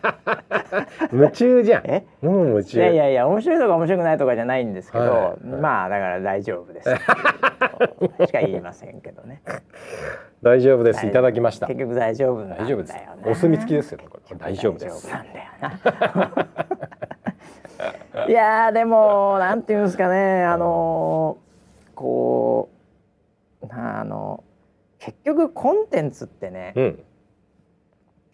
[1.12, 1.84] 夢中じゃん。
[1.86, 2.06] え？
[2.22, 2.78] もう夢中。
[2.80, 5.22] いやいやいや面白いとか面白くないとかじゃないんですけど、はい。
[5.22, 6.90] はい、まあだから大丈夫です。
[6.90, 9.42] しか言いませんけどね。
[10.42, 11.06] 大丈夫です。
[11.06, 11.12] い。
[11.12, 11.68] ただきました。
[11.68, 12.96] 結局大丈夫大丈夫です。
[13.26, 14.00] お墨付きですよ。
[14.38, 15.10] 大丈夫です。
[15.10, 16.03] なんだよな
[18.28, 21.38] いやでもなんていうんですかねあの
[21.96, 22.70] こ
[23.62, 24.44] うあの
[25.00, 27.04] 結局コンテンツってね、うん、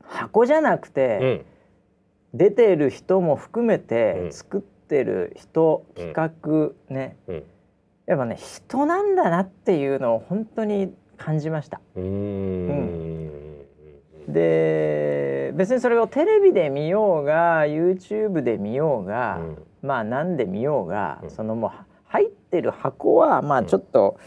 [0.03, 1.45] 箱じゃなくて、
[2.34, 7.17] うん、出てる人も含めて作ってる人、うん、企画ね、
[8.05, 11.82] やっぱね人なんだなっていうのを本当に感じました。
[11.95, 13.65] うん。
[14.27, 21.71] で別にそれをテレビで見ようが YouTube で見ようが、うん、まあ何で見ようが、うん、そのもう
[22.05, 24.19] 入ってる箱はまあちょっと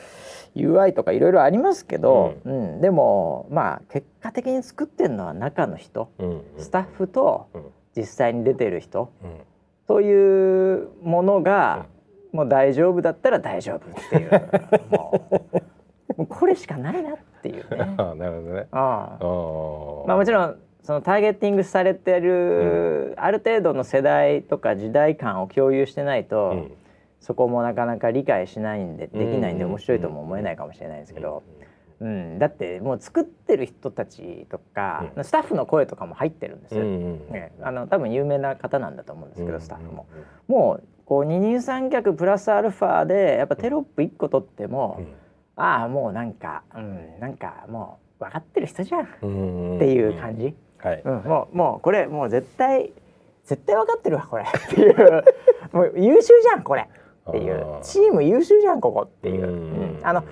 [0.54, 6.10] UI とかいろいろありますけど、うん、うん、でもまあ結果的に作ってるのは中の人、
[6.58, 7.48] スタッフと
[7.96, 9.12] 実際に出てる人、
[9.86, 11.86] というものが、
[12.32, 14.30] もう大丈夫だったら大丈夫っていう。
[16.16, 17.94] もうこれしかないなっていうね。
[17.96, 18.66] あなるほどね。
[18.70, 19.18] あ。
[20.06, 26.72] まあもちろんそのターゲッティングされてる、うん、ある程度の世代とか時代感を共有してないと、うん、
[27.20, 31.44] そこもなかなか理解しないんでできないんで面白いとも思えないかもしれないですけど、
[32.00, 40.06] うん、だってもう作ってる人たちとか、スタッフの声とかも入ってるんですよ、ね、あの多分有名な方なんだと思うんですけど、スタッフも。
[40.48, 45.00] もうこう二人三脚プラスアルファでやっぱテロップ1個取っても、
[45.54, 49.04] ああもうなんか、うん、なんかもう分かってる人じゃん。
[49.04, 49.08] っ
[49.78, 50.56] ていう感じ。
[50.82, 52.92] はい、うん、もうもうこれもう絶対
[53.44, 54.44] 絶対分かってるわこれ。
[54.44, 55.24] っていう。
[55.72, 56.88] もう優秀じゃんこれ。
[57.28, 57.78] っていう。
[57.82, 59.02] チーム優秀じゃんここ。
[59.02, 60.24] っていう、うん、あの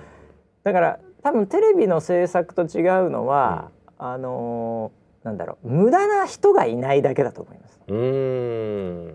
[0.63, 5.69] だから多分テレビの制作と違うのは、うん、あのー、なんだろう。
[5.69, 7.79] 無駄な人がいないだけだと思います。
[7.87, 9.07] うん。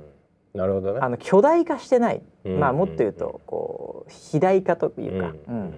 [0.55, 1.01] なるほどね。
[1.03, 5.75] あの巨大化してない、まあもっと言うとこう肥大化というか、うん、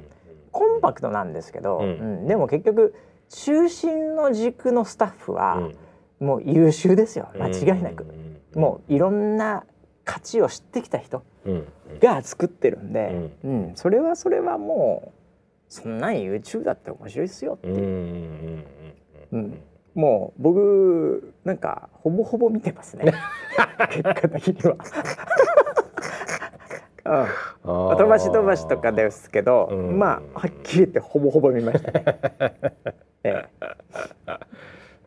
[0.53, 2.27] コンパクトなんですけど、うん。
[2.27, 2.95] でも結局
[3.29, 5.71] 中心の軸のスタッフは、
[6.21, 7.29] もう優秀ですよ。
[7.39, 8.07] 間違いなく、
[8.55, 9.65] もういろんな
[10.05, 11.23] 価値を知ってきた人
[12.01, 13.73] が作ってるんで、うん。
[13.75, 15.19] それはそれはもう
[15.69, 17.69] そんなに YouTube だって面白いですよって。
[17.69, 18.65] いう。
[19.33, 19.63] うん
[19.95, 23.13] もう僕なんかほぼほぼ見てますね。
[23.91, 24.77] 結果的には。
[27.65, 32.05] うん、飛ばし飛ばしとかですけど、うん、まあはっきり言ってほぼほぼ見ましたね。
[33.25, 34.39] ええ、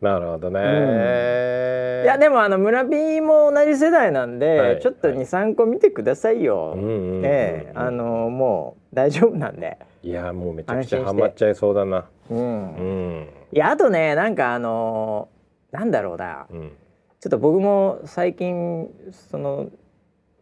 [0.00, 9.78] なるほどね、うん、いやでもあの村 B も同じ世代なんで、はい、ちょっと23個見てくださいよ、ええあのもう大丈夫なんで。
[10.02, 12.06] いやもうめちゃくちゃハマっちゃいそうだな。
[12.28, 12.82] うん、う
[13.22, 15.28] ん、いやあとねなんかあの
[15.70, 16.72] なんだろうな、うん、
[17.20, 19.70] ちょっと僕も最近その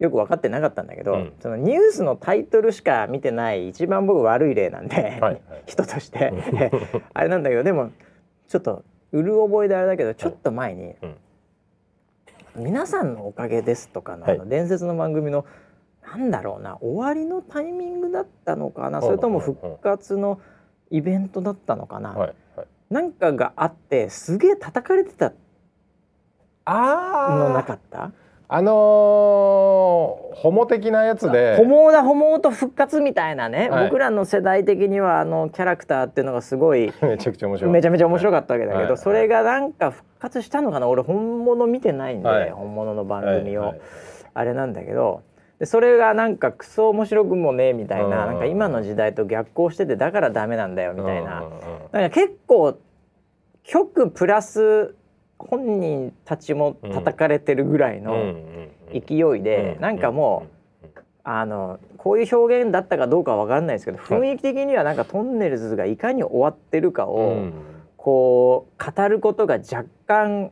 [0.00, 6.32] よく分かってなかったんだけど、うん、そのニュースのタイトルしか見てない一番僕悪い例なんで、はいはい、人として。
[7.12, 7.90] あれなんだけどでも
[8.48, 8.82] ちょっと
[9.12, 10.96] うる覚えであれだけどちょっと前に
[12.56, 15.44] 「皆さんのおかげです」とかのあの伝説の番組の、
[16.00, 20.40] はなんだろうな終わりのタイミングだったのかなそれとも復活の
[20.90, 22.34] イベントだったのかな、はい。
[22.56, 25.32] はい、なんかがあってすげえ叩かれてた
[26.66, 28.12] のなかった？
[28.52, 31.56] あのー、ホモ的なやつで。
[31.56, 40.88] ホモだホモと復活みたいなね、はい、僕らの世代的にはあのキャラクターっていうのがすごい めちゃくちゃ面白いめちゃめちゃ面白かったわけだけど、はい、それがなんか復活したのかな？
[40.88, 43.74] 俺本物見てないんで、はい、本物の番組を、
[44.34, 45.22] あれなんだけど。
[45.60, 51.44] でそれがなんかクソ面白くもねえみたいななんか今の時代と逆行しててだからダメなんだよみたいな。
[51.92, 52.78] なんか結構
[53.62, 54.96] 局プラス
[55.48, 58.34] 本人たちも叩かれてるぐらいの
[58.92, 60.60] 勢いで、なんかもう、
[61.22, 67.50] あのこういう表現だったかどうかは分からないですけど雰囲気的にはなんかトンネルズがいかに終わってるかを、
[67.96, 70.50] こう語ることが若干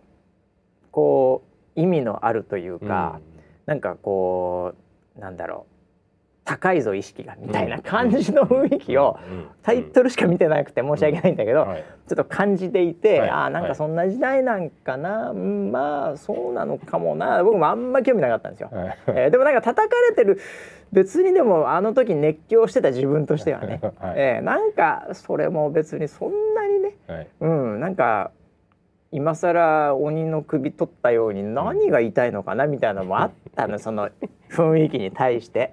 [0.91, 1.43] こ
[1.77, 3.23] う意味のあるというか、うん、
[3.67, 4.75] なんかこ
[5.17, 5.78] うなんだろう
[6.49, 9.19] 高いぞ意識がみたいな感じの雰囲気を
[9.63, 17.45] タイトルしか見てなくて申し訳ないんだけど、ちょっと感じていて、ああなんかそんな時代なんかな、まあそうなのかもな。
[17.45, 18.71] 僕もあんま興味なかったんですよ。
[19.09, 20.41] えー、でもなんか叩かれてる
[20.91, 28.31] 別にでもあの時熱狂してた自分としてはね、 はい、えー、なんかそれも別にそんなにね、はい、うんなんか
[29.11, 34.11] 今更鬼の首取ったように何が言いたいのかなみたいなのもあったの その
[34.51, 35.73] 雰囲気に対して。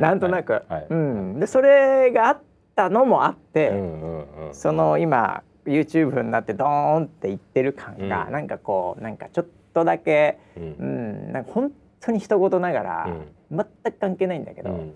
[0.00, 0.64] なんとなく、はい。
[0.68, 2.38] はい、うん、でそれがあっ
[2.74, 13.08] たのもあって、うんうんうん、その今 YouTube になってドーンっていってる感が、うん、なんかこうなんかちょっとだけ、うん、うん、なんか本当に一言ながら、
[13.50, 14.94] 全く関係ないんだけど、うん、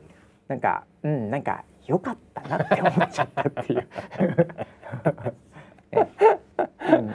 [0.49, 3.89] なんかうんなんか良かったなって思っちゃったっていう。
[5.93, 7.13] うん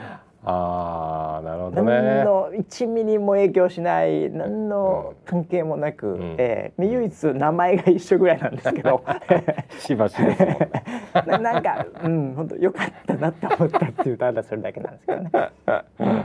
[0.48, 1.92] ああなるほどね。
[1.92, 9.02] 何の1ミリも影響しない何の関係もなく、うん、えー、唯一名前が一緒ぐらいなんですけど
[9.80, 10.70] しばしですもんね。
[11.26, 15.30] ななんかうん本当良かったなって思ったっていうただそれだけなんですけどね。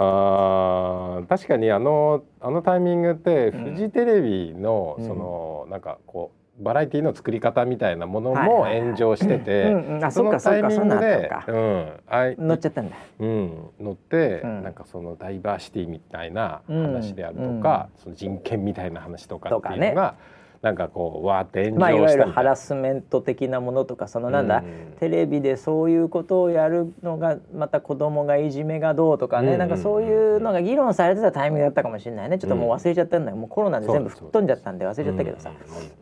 [0.00, 9.66] あ確かにあのあのタイミングってフジテレビの、その、なんかこうバラエティの作り方みたいなものも炎上してて、
[10.10, 20.14] そのタイミングで、うん、あ乗っちゃったんだ、うん、乗って、うん、なんかそのダイバーシティみたいな話であるとか、その人権みたいな話とかっていうのが、
[20.60, 32.38] なんかこうわーって炎上したまあ、いわゆるハラスメント的なものとかそのなんだ、うん、テレビでそういうことをやるのがまた子供がいじめがどうとかね、うん、なんかそういうのが議論されてたタイミングだったかもしれないね。
[32.38, 35.52] ちょっともう忘れちゃったんだよもうコロナで全部吹っ飛んじゃったんで忘れちゃったけどさ。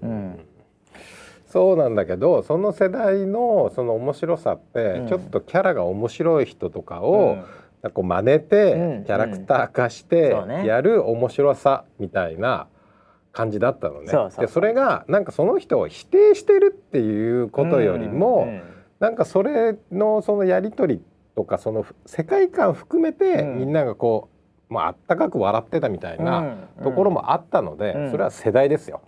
[0.02, 0.40] うん、
[1.46, 7.36] そうなんだけどその世代のその面白さって、ちょっとキャラが面白い人とかを、
[7.82, 12.68] うん、こう真似て、キャラクター化してやる面白さみたいな。
[13.36, 14.10] 感じだったのね。
[14.38, 18.62] でそれがなんかその人を否定してるっていうことよりも、うんうん、
[18.98, 21.02] なんかそれのそのやり取り
[21.34, 24.30] とかその世界観含めて、みんながこ
[24.70, 29.02] う、まあ、あったかく笑ってたみたいなところもあったので、うん、それは世代ですよ。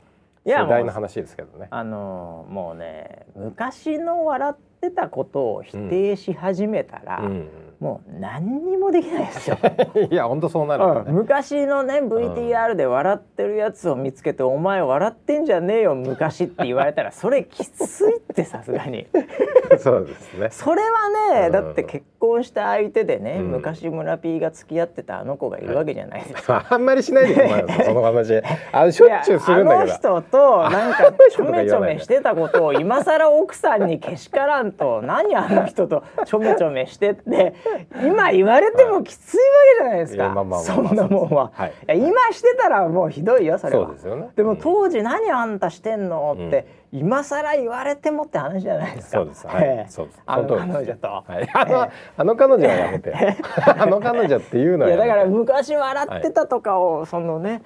[0.45, 1.69] 世代の話ですけどね。
[1.71, 7.49] あのー、もうね昔の笑ってたことを否定し始めたら、うん。
[7.81, 9.57] もう何にもできないですよ。
[10.11, 11.03] いや本当そうなる、ね。
[11.07, 19.07] うん、昔のね VTR で笑ってるやつを見つけて、うん、お前笑ってんじゃねえよ昔って言われたらそれきついってさすがに。
[19.79, 20.49] そうですね。
[20.51, 20.89] それは
[21.35, 30.09] ね、うん、だって結婚した相手でね、昔村 P が付き合ってたあの子がいるわけじゃないですか、 あんまりしないでよその話あしょっちゅうするんだけど。
[30.09, 37.55] あの人となんかちょめちょめしてたことを今更奥さんにけしからんと何あの人とちょめちょめしてって
[38.03, 39.43] 今言われてもきついわ
[39.79, 43.91] けじゃないですか、そんなもんは、はい、今してたらもうひどいよそれは。
[44.37, 49.19] で、ね,、も当時何あんたしてんのって、うん、今更言われてもって話じゃないですか。
[49.19, 50.23] そうです、はい、そうです。
[50.27, 53.15] あの彼女と、はい、あのあの彼女はやめて。
[53.79, 57.63] あの彼女っていうのはいやだから昔笑ってたとかを、そのね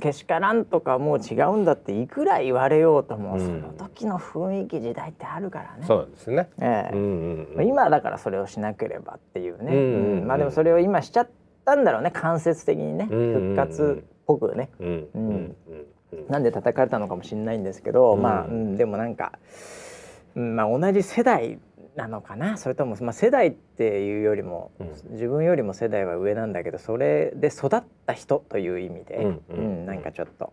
[0.00, 5.86] けしからんとかもう違うんだっていくら言われようとも、うん、その時の雰囲気時代ってあるからね。
[5.86, 6.94] そうですね、ええ。
[6.94, 11.28] うんうん、今だからそれをしなければっていうね、うんうんうん、まあでもそれを今しちゃっ
[11.64, 12.10] たんだろうね。
[12.10, 15.56] 間接的にね、復活っぽくね、うんうん
[16.28, 19.32] なんで叩かれたのかもしれないんですけど、まあ、うん、でもなんか、
[20.34, 21.58] まあ、同じ世代
[21.96, 22.56] なのかな？
[22.56, 30.52] それとも、まあ、世代っていうよりも、うん、自分よりも世代は上なんだけどそれで育った人という意味で、うんうん、なんかちょっと。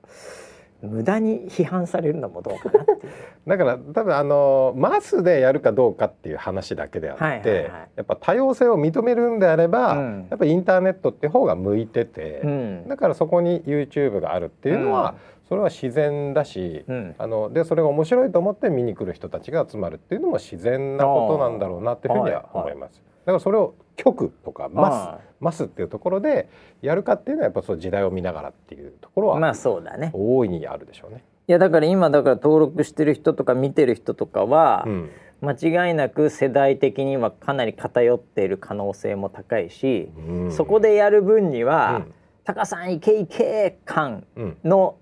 [0.84, 3.00] 無駄に批判されるのもどうかなっていう。
[3.46, 15.14] だから多分あのマスでやるかどうかっていう話だけであって、はいはいはい、やっぱ多様性を認めるんであれば、うん、やっぱインターネットって方が向いてて、うん、だからそこに YouTube があるっていうのは、
[15.52, 23.02] それは自然だし、うん、あのでそれが面白いと思って見に来る人たちが集まるっていうのも自然なことなんだろうなっていうふうには思います。
[23.26, 26.48] だからそれを局とかマスマスっていうところで
[26.82, 30.12] やるかっていうのはやっぱそう時代を見ながらっていうところはまあそうだね。
[30.14, 31.22] 大いにあるでしょうね。
[31.50, 35.10] いやだから今だから登録してる人とか見てる人とかは、うん、
[35.42, 42.14] 間違いなく世代的にはかなり偏っている可能性も高いし、うん、そこでやる分には、うん、
[42.46, 44.26] タカさんいけいけ感
[44.64, 44.96] の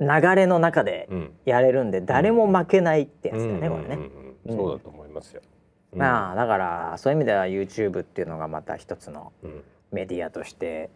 [0.00, 1.08] 流れの中で
[1.44, 3.98] やれるんで、誰も負けないってやつだね、これね。
[4.48, 5.42] そうだと思いますよ。
[5.94, 9.32] まあだからそういう意味では YouTube っていうのがまた一つの
[9.92, 10.90] メディアとして、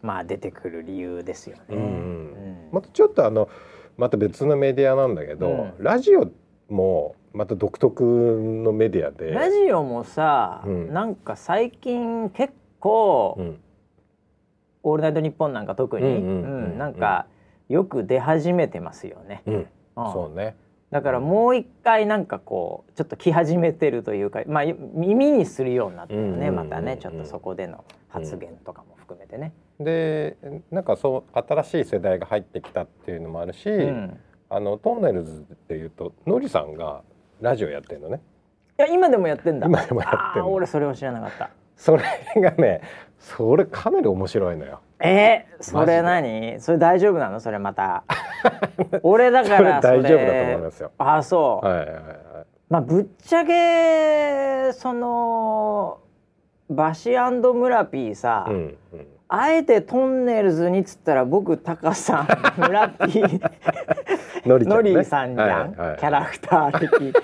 [0.00, 2.68] まあ出てくる理由ですよね。
[2.72, 3.48] またちょっとあの
[3.96, 6.30] また別のメディアなんだけど、ラジオ
[6.68, 9.32] もまた独特のメディアで。
[9.32, 13.60] ラジオもさ、うん、なんか最近結構、うん、
[14.84, 17.26] オールナイトニッポン」なんか特になんか
[17.68, 19.42] よく出始めてますよね。
[19.46, 20.56] うん、そうね
[20.90, 29.52] だからもう一回なんかこうちょっと来始めてるというか、まあ、耳にするようになってるねまたねちょっとそこでの発言とかも含めてね。
[29.80, 30.36] で
[30.70, 37.02] なんかそう新しい世代が入ってきたっていうのもあるし、うん、あのトンネルズっていうとのりさんが
[37.40, 38.20] ラジオやってるのね。
[38.78, 39.66] いや今でもやってんだ。
[39.66, 40.46] 今でもやってる。
[40.46, 41.50] 俺それを知らなかった。
[41.76, 42.04] それ
[42.36, 42.82] がね、
[43.18, 44.80] それかなり面白いのよ。
[45.04, 46.60] えー、それ何？
[46.60, 47.40] それ大丈夫なの？
[47.40, 48.04] それまた。
[49.02, 50.90] 俺だから 大丈夫だと思いますよ。
[50.98, 51.66] あ、そう。
[51.66, 52.02] はいはいはい。
[52.70, 55.98] まあぶっちゃけその
[56.70, 58.46] バシ村ピーさ。
[58.48, 63.50] うんうんあえてトンネルズにっつったら僕タカさん村ピー
[64.46, 67.14] のり、 ね、のりさんじゃん、はいはい、キャラクター的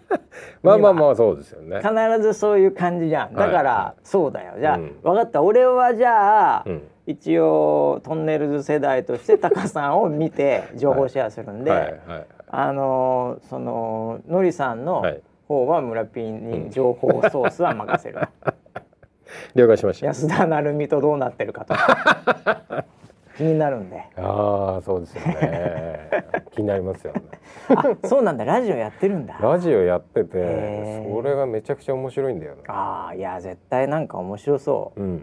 [0.62, 15.02] まあまあまあそうですよね必ずそういう感じじゃんだから、はい、そうだよじゃあ、うん、分かった俺はじゃあ、うん、一応トンネルズ世代としてタカさんを見て情報シェアするんで、はいはいはい、あのそののりさんの
[15.48, 18.20] 方は村ピーに情報ソースは任せる。
[19.54, 20.06] 了解しました。
[20.06, 21.74] 安田成美とどうなってるかと
[23.36, 24.04] 気になるんで。
[24.16, 26.10] ああそうですよね。
[26.52, 27.22] 気になりますよね。
[27.74, 28.44] あそうなんだ。
[28.44, 29.38] ラジオやってるんだ。
[29.40, 35.22] ラジオやっててそれがめちゃくちゃ面白いんだよねああいや絶対なんか面白そう、うん、うん、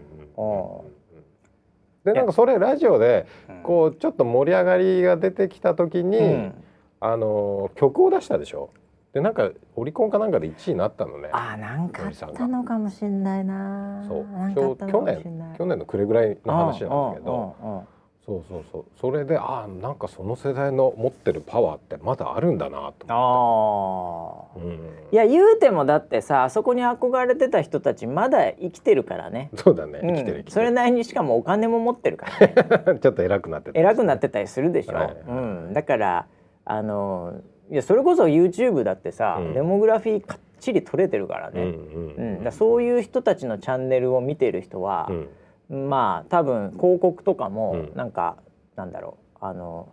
[2.12, 3.26] でなんかそれラジオで
[3.62, 6.54] こうちょっと盛り上がりが出てきた時に、うん、
[7.00, 8.70] あの曲を出したでしょ？
[9.12, 11.30] でなんかオリコンかなんかで1位になったのね。
[11.32, 14.26] あなんかあったのかもしれないなそう。
[14.54, 17.86] 去年去年の暮れぐらいの話なんだけど
[18.28, 18.84] そうそうそう。
[19.00, 24.58] それであなんかその世代の持ってるパワーってまだあるんだなと思って。
[24.60, 29.48] あ、うん、いや言うてもだってさあそこに憧れてた人たちまだ生きてるからね。
[29.56, 32.92] そうだね、生きてるそれなりにしかもお金も持ってるから。
[32.92, 35.32] ね ちょっと偉くなってた、偉くなってたりするでしょ、はいはい、う
[35.70, 36.26] ん、だから
[36.66, 45.28] あのいやそれこそ YouTube だってさ、うん、デモグラフィーかっちり取れてるからね、うんだそういう人たちのチャンネルを見てる人は、うん、
[45.70, 48.36] まあ多分広告とかもなんか、
[48.76, 49.92] うん、なんだろうあの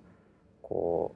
[0.62, 1.16] こ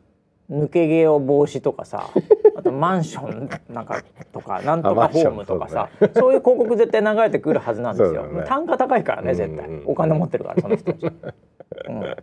[0.49, 2.10] う抜け毛を防止とかさ
[2.55, 4.03] あとマンションなんか
[4.34, 12.16] とかなんとかホームとかさそう,、いう広告絶対流れてくるはずなんですよ、ね、単価高いからね絶対、お金持ってるからその人たち、うん、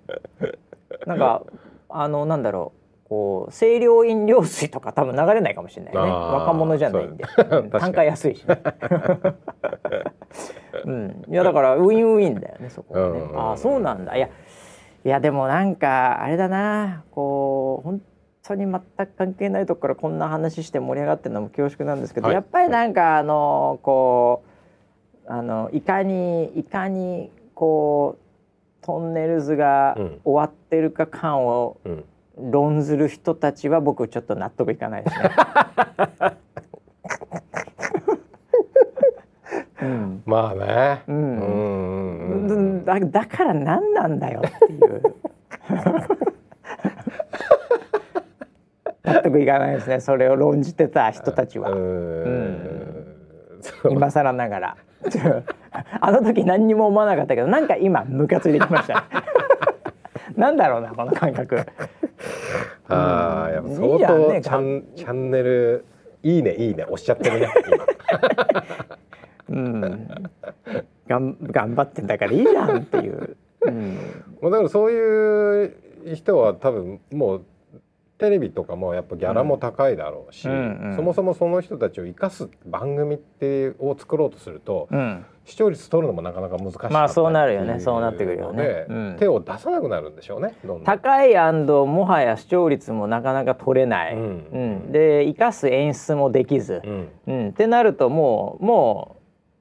[1.07, 1.43] なんか
[1.89, 6.01] あのなんだろうこう清涼飲料水とか多分流れないかもしれないね。
[6.01, 7.24] 若者じゃないんで。
[7.78, 8.61] 単価安いしね
[10.87, 14.16] うん、いやだからウィンウィンだよねそこはね、ああそうなんだ。
[14.16, 14.28] いや
[15.05, 17.05] いやでもなんかあれだな。
[17.11, 18.03] こう本
[18.43, 24.45] 当に全く関係ないとこからこんな話して盛り上がってるのも恐縮なんですけど、はい、やっぱりなんかあのこ
[25.26, 32.05] うあのいかにいかにこうトンネルズが終わってるか感を、うん。
[32.39, 35.30] 論ずる人たちは僕ちょっと納得いかないですね。
[39.82, 45.02] うん、まあね、うん、うんだだから何なんだよっていう。
[49.04, 50.00] 納得いかないですね。
[50.00, 53.06] それを論じてた人たちは、うん、
[53.90, 54.76] 今更ながら。
[56.00, 59.04] あの時何にも思わなかったけどなんか今ムカついてきました、
[60.36, 61.64] なんだろうなこの感覚。
[62.88, 65.84] ああ、やっぱ相当チャンチャンネル。
[66.22, 66.84] いいねいいね。
[66.84, 67.52] 押しちゃってるね
[69.49, 70.30] うん、
[71.09, 73.36] がん頑張ってんだからいいじゃんっていう。
[73.62, 73.99] うん、
[74.40, 75.74] もうだからそういう
[76.14, 77.44] 人は多分もう
[78.18, 80.90] テレビとかもやっぱギャラも高いだろうし、うんうん。
[80.90, 94.92] うん、そもそもその人たちを生かす番組ってを作ろうとすると、うん、視聴率取るのもなかなか難しいまあそうなるよねそうなってくるよね、うん、手を出さなくなるんでしょうね高いもはや視聴率もなかなか取れない、うん。
[94.92, 96.80] で生かす演出もできず、
[97.26, 97.49] うん。
[97.51, 99.15] ってなるともうもう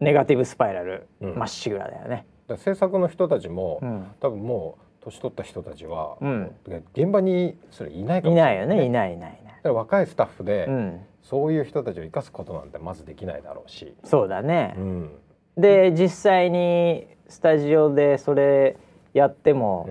[0.05, 2.27] ネガティブスパイラルまっしぐらだよね。
[2.57, 3.81] 制作の人たちも、
[4.19, 6.51] 多分もう年取った人たちは、うん、
[6.93, 8.85] 現場にそれいないかもしれない、ね、いないよね。
[8.85, 9.73] いないいないいない。
[9.73, 13.95] 若いスタッフで、うん、そういう人たちを生かすことなんてまずできないだろうし。
[14.03, 15.11] そうだね、うん、
[15.57, 18.77] で実際にスタジオでそれ
[19.13, 19.89] やっても、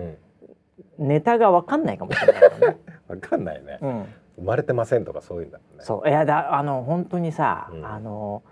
[0.97, 2.77] ネタが分かんないかもしれないよね。
[3.09, 3.79] 分かんないね、
[4.37, 5.63] 生まれてませんとかそういうんだね。
[5.79, 6.09] そう。
[6.09, 8.43] いやだあの本当にさ、あの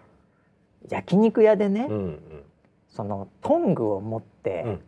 [0.90, 2.44] 焼肉屋でね、うんうん、
[2.90, 4.82] そのトングを持って、うん、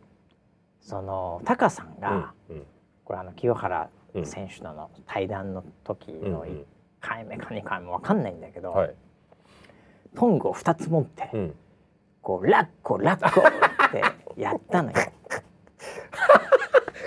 [0.80, 2.66] そのタカさんが、うんうん、
[3.04, 3.88] これあの清原
[4.24, 6.64] 選手との対談の時の1
[7.00, 8.94] 回目か2回目分かんないんだけど、はい、
[10.14, 11.54] トングを2つ持って、うん、
[12.22, 14.02] こうラッコラッコって
[14.40, 14.96] やったのよ。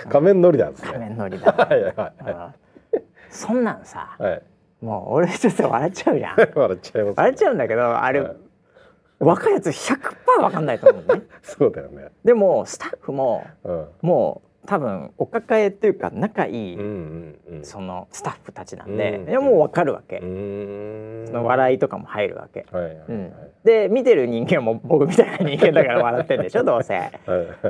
[0.08, 0.88] 仮面乗りなんですね。
[0.88, 2.54] 仮面乗りだ、 はいはいは
[2.94, 4.42] い、そんなんさ、はい、
[4.80, 6.36] もう俺ちょっと笑っちゃうじゃん。
[6.54, 8.36] 笑っちゃいます、ね、笑っちゃうんだけどあれ、はい、
[9.20, 11.22] 若いやつ100%わかんないと思うね。
[11.42, 12.08] そうだよね。
[12.24, 16.78] でもスタッフも、うん、もう多分お抱えっていうか仲いい、
[17.62, 23.32] そのスタッフたちなんで、うん、もう分かるわけ、その笑いとかも入るわけ、はいはいはいうん、
[23.64, 27.10] で見てる人間も僕みたいな人間だから笑ってんでしょ どうせ、はい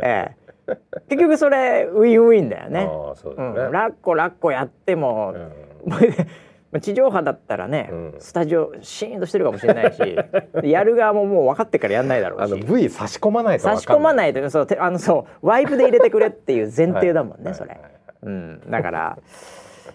[0.03, 0.33] え
[0.69, 0.77] え、
[1.09, 2.85] 結局それウィンウィンだよね。
[2.85, 2.91] ね。
[2.91, 5.53] うん、ラッコラッコやっても、うん
[6.79, 10.01] 地上波だったらね、うん、スタジオシーンとしてるかもしれないし
[10.63, 12.53] やる側ももう分かってからやんないだろうし。
[12.53, 17.81] あの V 差し込まないと差し込まないとそうあのそうワイプで入れてくれっていう前提だもんね、はい、それ、はい。
[17.81, 17.93] はい、
[18.23, 19.19] うん、だから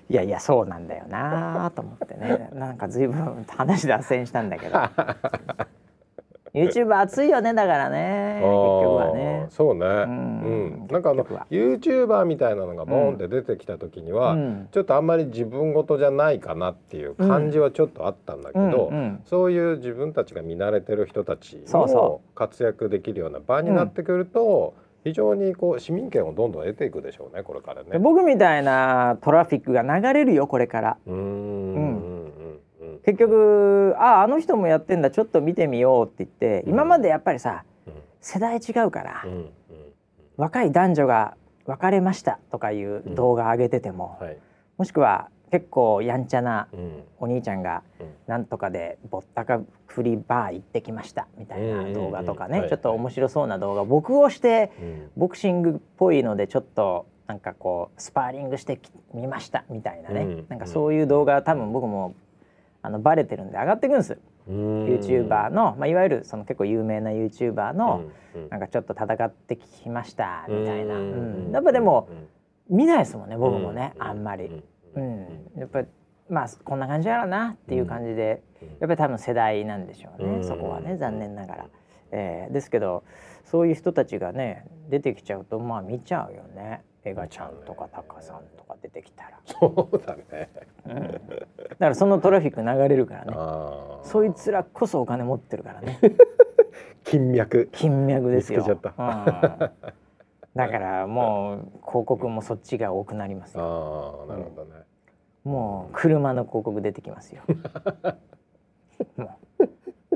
[0.10, 2.50] いやいやそうなんだよなと思ってね。
[2.54, 4.80] なんか随分話脱線したんだけど
[6.56, 9.46] YouTube 熱いよねだからね 結局はね。
[9.50, 28.00] そうね、うん、うん、なんかあの YouTuber みたいなのがボンって出てきた時には、うん、ちょっとあんまり自分事じゃないかなっていう感じはちょっとあったんだけど、うん、そういう自分たちが見慣れてる人たちも活躍できるような場になってくると、非常にこう市民権をどんどん得ていくでしょうねこれからね。
[28.00, 30.98] 僕みたいなトラフィックが流れるよこれから。
[31.06, 31.16] うん。
[31.16, 31.80] う
[32.12, 32.15] ん
[33.06, 39.50] 結局ああの人もやってんだちょっと見てみようって言って、うん、今までやっぱりさ、うん、世代違うから、うん、
[40.38, 44.38] 若い男女が別れましたとかいう動画上げてても、はい、
[44.78, 46.68] もしくは結構やんちゃな
[47.20, 47.84] お兄ちゃんが
[48.28, 54.72] なんとかでぼったかフリバー行ってきましたみたいな動画とかねちょっと面白そうな動画僕をして
[55.16, 58.80] ボクシングっぽいのでちょっとなんかこうスパーリングして
[59.14, 60.44] みましたみたいなね。
[60.50, 62.16] なんかそういう動画多分僕も
[62.86, 64.18] あのバレてるんで上がっていくんです。
[64.48, 68.04] YouTuber の、まあ、いわゆるその結構有名な YouTuber の、
[68.50, 72.10] なんかちょっと戦ってきましたみたいな、うん、やっぱでも、
[72.70, 74.64] 見ないですもんね僕もね、あんまり、
[74.96, 75.88] うん、やっぱり
[76.30, 78.42] まあこんな感じやろうなっていう感じで、
[78.80, 81.66] やっぱり多分世代なんでしょうね、そこはね残念ながら、
[82.12, 83.04] えー、ですけど
[83.44, 86.82] そういう人たちがね出てきちゃうとまあ見ちゃうよね。
[87.06, 89.40] エガちゃんとかタカさんとか出てきたら。
[89.46, 90.50] そうだね、
[90.88, 91.16] うん、だか
[91.78, 93.34] らそのトラフィック流れるからね。
[94.04, 96.00] そいつらこそお金持ってるからね。
[97.06, 97.70] 金脈。
[97.72, 104.26] 金脈ですよ、うん、だからもう広告もそっちが多くなりますよ。
[104.28, 104.72] あなるほどね、
[105.46, 107.44] うん、もう車の広告出てきますよ。
[109.16, 109.68] もう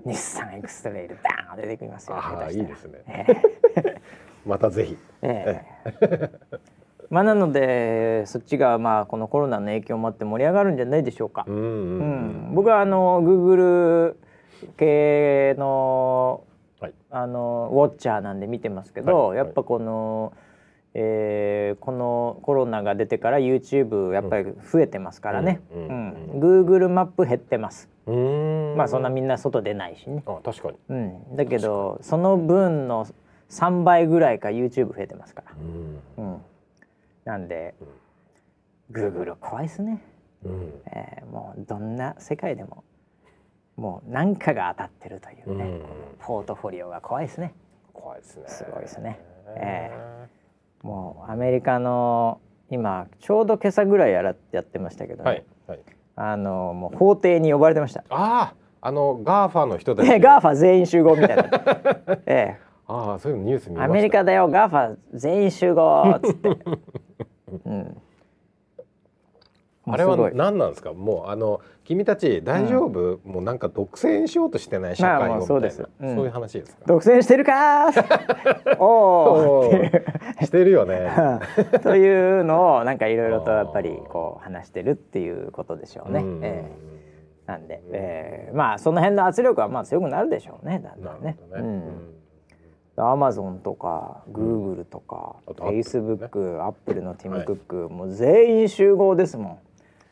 [0.09, 2.17] 日産エクストレイルダーン出てきますよ。
[2.17, 4.01] ああいいですね、えー、
[4.47, 6.59] またぜひ、えー
[7.10, 11.43] まあ、なのでそっちがまあこのコロナの影響もあって盛り上がるんじゃないでしょうか。
[11.47, 14.16] うん、うん、僕はあの Google
[14.78, 16.43] 系の,、
[16.80, 20.34] はい、あのウォッチャーなんで見てますけど、はい、やっぱこの、
[20.93, 27.89] えー、このコロナが出てから YouTube やっぱり増えてますからね、うん Google マップ減ってます。
[28.05, 30.24] まあそんなみんな外出ないしね。
[30.28, 33.07] あ確かに、うん、だけどその分の
[33.49, 35.53] 3倍ぐらいか YouTube 増えてますから。
[36.18, 36.41] うん、うん
[37.30, 37.75] なんで、
[38.89, 40.01] グーグル怖いですね、
[40.43, 42.84] うん、えー、もうどんな世界でも
[43.77, 45.82] もう何かが当たってるというね、うん、
[46.17, 47.53] ポートフォリオが怖いですね。
[47.93, 48.45] 怖いですね。
[48.47, 49.19] すごいですね、
[49.57, 55.80] えー、もうアメリカの今ちょうど今朝ぐらいやらやってましたけどね、はいはい、
[56.15, 58.03] あのもう法廷に呼ばれてました。
[58.09, 61.43] あああのガーファの人たち、ね、 ガーファ全員集合みたいな、
[62.25, 62.69] ええ。
[62.88, 66.49] ああそういうニュースアメリカだよガーファ全員集合っつって
[67.70, 67.97] うん、
[69.86, 70.93] あれは何なんですか？
[70.93, 76.84] もうあの君たち大丈夫、うん、もうなんか独占しようとしてない社会をみたそうです、うん、そういう話ですか？
[76.86, 77.89] 独占してるか
[78.80, 79.72] おお
[80.43, 81.09] してるよね。
[81.82, 86.20] というのをなんかいろいろとやっぱり こう話してるっていうことでしょうね。
[86.22, 91.38] うえー、なんで、えー、まあその辺の圧力はまあ強くなるでしょうねだんだんね。
[91.38, 91.38] ね。
[91.55, 92.18] うん
[93.03, 99.57] アマゾンとかグーグルとか、フェイスブックアップルのティム・クック、はい、もう全員集合ですもん。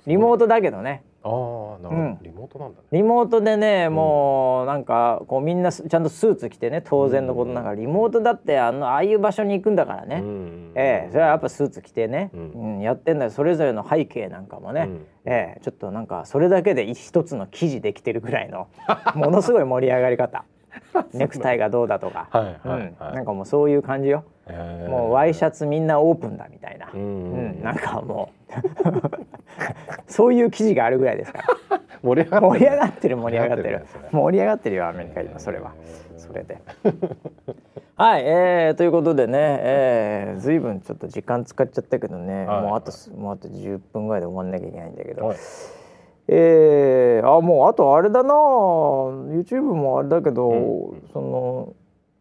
[0.08, 1.04] リモートだけどね。
[1.24, 2.88] ああなるほど、うん、リモートなんだね。
[2.94, 7.76] リモートでねもうなんかこうみんなちゃんとスーツ着てね当然のことながら。
[7.76, 10.24] リモートだってあのああいう場所に行くんだからね、
[10.76, 13.32] ええそれはやっぱスーツ着てね、うん、やってんだよ。
[13.32, 14.90] それぞれの背景なんかもね、
[15.26, 18.68] ええちょっとなんかそれだけで一つの記事できてるぐらいの
[19.16, 20.46] ものすごい盛り上がり方。
[21.14, 24.24] ネクタイがどうだとか、はいはいはい、なんかもうそういう感じよ。
[24.88, 28.38] もうワイシャツみんなオープンだみたいな、うん、うん、なんかもう。
[30.08, 31.82] そういう記事があるぐらいですから。
[32.02, 33.18] 盛り上がってる。
[33.18, 34.76] 盛り上がってる盛り上がってる。
[34.78, 35.74] よアメリカ今それは。
[36.16, 36.60] それで。
[37.96, 45.38] はい、えー、ということでね、えー、ずいぶんちょっと時間使っちゃったけどね、はい、もうあともうあと10分ぐらいで終わんなきゃいけないんだけど、はい、
[46.28, 48.34] えー、あもうあとあれだな。
[48.34, 51.74] YouTube もあれだけど、うん、その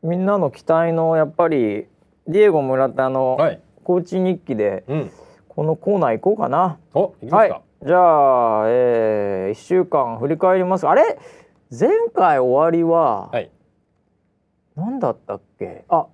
[0.03, 1.87] みんなの期待のやっぱり
[2.29, 3.37] ディエゴ村田の
[3.83, 5.11] コーチ日記で、うん、
[5.49, 6.79] このコーナー行こうかな。
[6.95, 7.63] お行きますか、はい。
[7.85, 10.87] じゃあ、えー、1週間振り返ります。
[10.87, 11.19] あれ？
[11.71, 13.51] 前回終わりは、はい、
[14.77, 15.85] 何だったっけ？
[15.89, 16.07] あ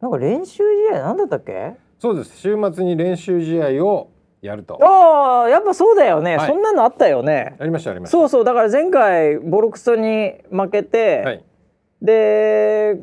[0.00, 1.74] なんか練習試合何だったっけ？
[1.98, 2.38] そうです。
[2.38, 4.08] 週末に練習試合を
[4.42, 4.78] やると。
[4.82, 7.56] ああやっぱそうだよね、はい、そんなのあったよね。
[7.58, 8.18] ありましたありました。
[8.18, 11.44] そうそうだから前回ボロクソに負けて、はい、
[12.02, 12.96] で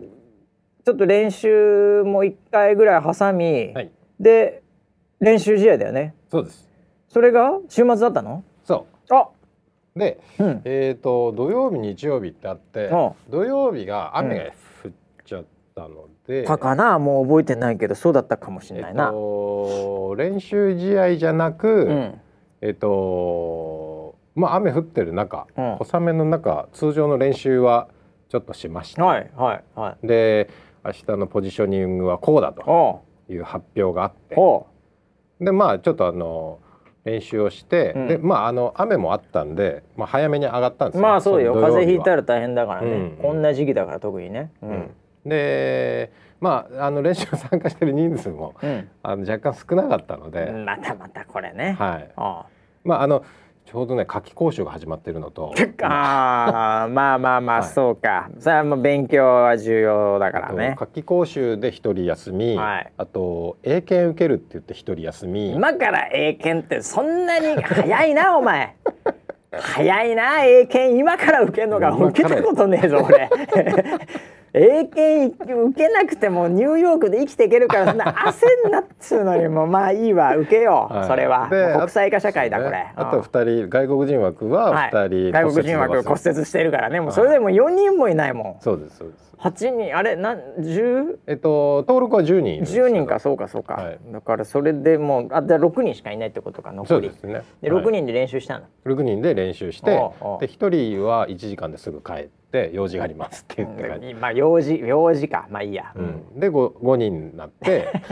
[0.85, 4.61] ちょっと練習も1回ぐらい挟み、はい、で
[5.19, 6.13] 練習試合だよね。
[6.29, 6.69] そうです。
[7.07, 8.43] それが週末だったの？
[8.63, 9.13] そう。
[9.15, 9.29] あ！
[9.95, 12.89] で、うん、えっ、ー、と土曜日日曜日ってあって
[13.29, 14.43] 土曜日が雨が
[14.83, 14.91] 降っ
[15.69, 16.97] ったので、かかな？
[16.99, 22.21] もう覚えてないけどそうだったかもしれないな、えっと、練習試合じゃなく、うん、
[22.61, 27.87] えっ、とまあ雨降ってる中、うん、小雨の中通常の練習は
[28.29, 30.49] ちょっとしました、はいはいはい、で
[30.83, 34.35] 明日のポジショニングはこうだという発表があって。
[35.39, 36.59] でまあちょっとあの
[37.05, 41.53] 練習をして、うん、でまああの雨もあったんで、まあ、早めに上がったんですまあそうよ。
[41.53, 44.51] 風邪ひいたら大変だからね、うん、こんな時期だから特にね。
[45.29, 48.55] でまああの練習参加してる人数も、
[49.03, 50.51] あの若干少なかったので。
[50.51, 51.75] またまたこれね。
[51.79, 52.45] はい、あ
[52.83, 53.23] まああの
[53.69, 55.53] ちょうどね夏季講習が始まっているのと。
[55.83, 58.29] あまあまあまあ、そうか。
[58.39, 60.75] それはもう勉強は重要だからね。
[60.75, 65.53] 夏季講習で一人休み、はい、あと英検受けるって言って一人休み。
[65.53, 68.75] 今から英検ってそんなに早いな お前。
[69.51, 70.97] 早いな英検。
[70.97, 73.29] 今から受けるのが受けたことねえぞ俺
[74.53, 81.49] 英検受けなくてもニューヨークで生きていけるからそんな焦んなっつうのにもまあいいわ受けよう、はい、それは。
[81.49, 82.91] 国際化社会だこれ。
[82.95, 86.99] あと二人外国人枠は二人、はい、外国人枠骨折してるからね。
[86.99, 89.29] もうそれでも四人もいないもん、そうですそうです。
[89.37, 91.19] 八人あれなん十？
[91.27, 96.87] えっと登録は十人十人かそうかそうか、はい、だからそれでもうあで六人しかいないってことか残り。
[96.89, 97.43] そうですね。
[97.61, 98.65] で六人で練習したの？
[98.83, 99.97] 六人で練習して
[100.39, 105.47] で一人は一時間ですぐ帰ってって用事がありますって言って、うん、まあ用事用事か。
[105.51, 107.87] まあいいや、うん、で 5, 5人になって。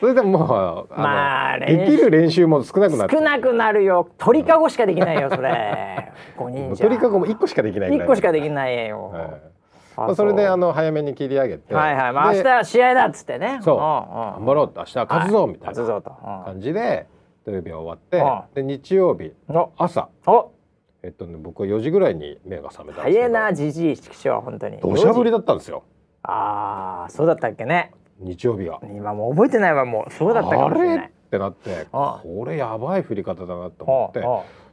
[0.00, 4.08] それでもうまあできる練習も少なくなる少なくなるよ。
[4.18, 6.12] 鳥かごしかできないよそれ。
[6.36, 6.88] 5人じゃ。
[6.88, 9.24] 鳥かごも1個しかできない1個しかできないよ、はい。
[9.96, 13.60] まあ、それであの早めに切り上げて、はいはい、まあ明日は試合だっつってね。
[13.62, 13.76] そう。
[13.76, 14.68] 頑張ろう。
[14.68, 16.00] と明日は勝つぞみたいな
[16.44, 17.06] 感じで
[17.46, 18.60] 土曜日は終わって。
[18.60, 19.32] で日曜日
[19.76, 20.08] 朝
[21.02, 24.78] えっとね僕は4時ぐらいに目が覚めたんです早いなじじい畜生本当に。
[24.78, 25.84] 土砂降りだったんですよ。
[26.22, 27.92] ああそうだったっけね。
[28.20, 28.80] 日曜日が。
[28.84, 30.12] 今もう覚えてないわもう。
[30.12, 31.06] そうだったかもしれない。
[31.06, 34.22] ってなってこれやばい降り方だなと思って。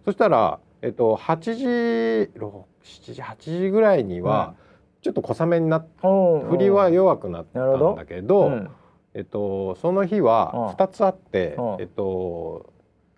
[0.05, 4.55] そしたらえっと8時7時8時ぐらいには、
[5.01, 8.69] ちょっと小雨になって降りは弱くなったんだけど、うん、
[9.13, 12.71] えっとその日は2つあって、えっと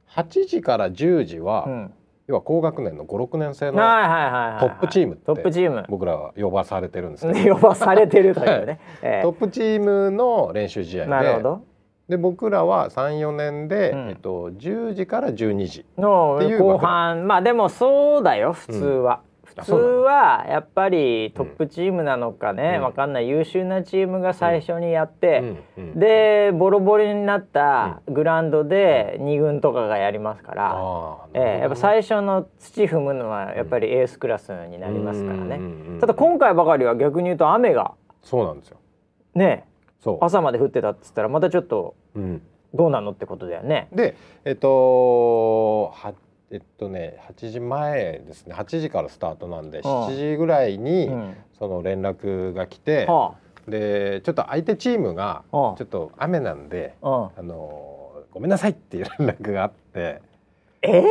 [0.10, 1.90] 8時から10時は、
[2.32, 5.86] 要は高学年の56年生のトップチームトップチーム。
[5.90, 8.80] 僕らは呼ばされてるんですけど呼ばされてるというね、
[9.22, 11.62] トップチームの練習試合でなるほど。
[12.08, 16.02] で僕らは34年で、うん、えっと、10時から12時って
[16.46, 17.28] いう後半。
[17.28, 19.20] まあでもそうだよ普通は、
[19.58, 23.28] 普通はやっぱりトップチームなのかね、うん、分かんない。
[23.28, 35.60] 優秀なチームが最初にやって、うん、でボロボロになったグラウンドで2軍とかがやりますから、うん、えー、やっぱ最初の土踏むのはやっぱりエースクラスになりますからね、
[36.00, 37.94] ただ今回ばかりは逆に言うと雨が
[38.24, 38.78] そうなんですよ。
[39.36, 39.66] ね
[40.20, 41.96] 朝まで降ってたっつったらまたちょっと
[42.74, 43.88] どうなのってことだよね。
[43.92, 45.94] でえっと
[46.52, 48.54] えっとね8時前ですね。
[48.54, 51.10] 8時からスタートなんで7時ぐらいに
[51.58, 53.08] その連絡が来て、
[53.68, 60.22] でちょっと相手チームがちょっと雨なんで、あのごめんなさいっていう連絡があって
[60.82, 61.04] え？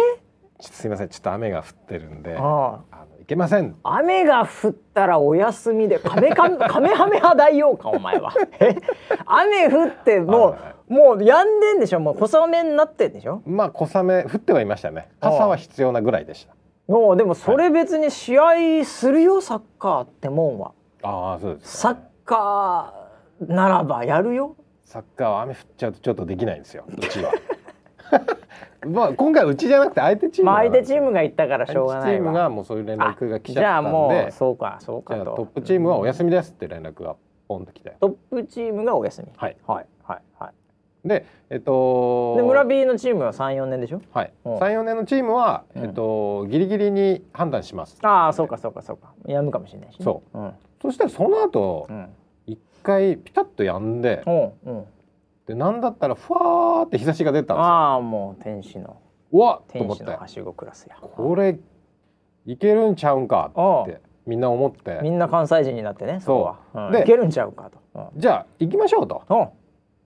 [0.61, 2.41] ちょっとすいませんちょっと雨が降ってるんであ。
[2.41, 2.85] の
[3.23, 3.77] いけません。
[3.83, 8.35] 雨が降ったらお休みでカメカメカメハメハ大王かお前は。
[9.25, 10.59] 雨降ってもう
[10.91, 12.01] もう止んでんでしょ？
[12.01, 13.43] もう小雨になってんでしょ？
[13.47, 15.09] まあ小雨降ってはいましたね。
[15.21, 16.55] 傘は必要なぐらいでした。
[16.89, 20.73] のでもそれ別に試合するよ、サッカーってもんは。
[21.03, 24.57] ああそうです、ね、サッカーならばやるよ？
[24.83, 27.33] サッカーは雨降っちゃうとちょっとできないんですようちは。
[28.85, 33.63] まあ今回うちじゃなくて相手チーム、まあ、相手チームが行ったからしょうがないチームがもうそういう連絡が来ちゃったんで。
[33.63, 35.15] じゃあもうそうかそうか。
[35.15, 37.15] トップチームはお休みですって連絡が
[37.47, 37.95] ポンと来て。
[38.01, 39.29] トップチームがお休み。
[39.37, 39.57] はい。
[39.65, 40.53] はいはいはい
[41.05, 44.03] でえっとで村 B のチームは三四年でしょ？
[44.13, 44.33] はい。
[44.59, 47.99] 三四年のチームは、えっと、ギリギリに判断します。
[48.03, 49.13] ああそうかそうかそうか。
[49.27, 51.89] やむかもしれないし、ね、そう、うん、そしたらその後
[52.47, 54.85] 一、回ピタッとやんで、うんうん。
[55.47, 57.65] でなんだったらふわーって日差しが出たんですよ。
[57.65, 58.97] ああもう天使の。
[59.33, 60.97] うわ天使のはしごクラスや。
[60.97, 61.59] これ
[62.47, 63.51] いけるんちゃうんか
[63.85, 64.99] ってみんな思って。
[65.03, 67.79] みんな関西人になってねそう、うん、でいけるんちゃうかと、
[68.15, 69.23] うん、じゃあ行きましょうと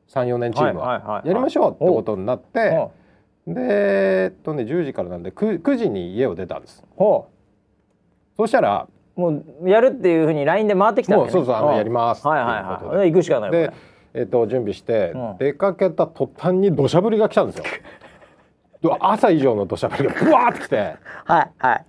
[0.09, 1.23] 34年チームは。
[1.25, 2.89] やりましょうってことになって
[3.47, 6.85] でえっとね10時からなんで 9, 9時に家を出たんです。
[8.37, 13.13] そしたらもうやるっていうふうに LINE で回ってきたん、ね、そうそうあのやりますはいはいはい。
[13.13, 13.73] 行くしかないで
[14.15, 17.65] えっと準備して、出かけた途端に土砂降りが来たんですよ。
[19.01, 20.95] 朝以上の土砂降りがブワーってきて。
[21.25, 21.85] はいはい。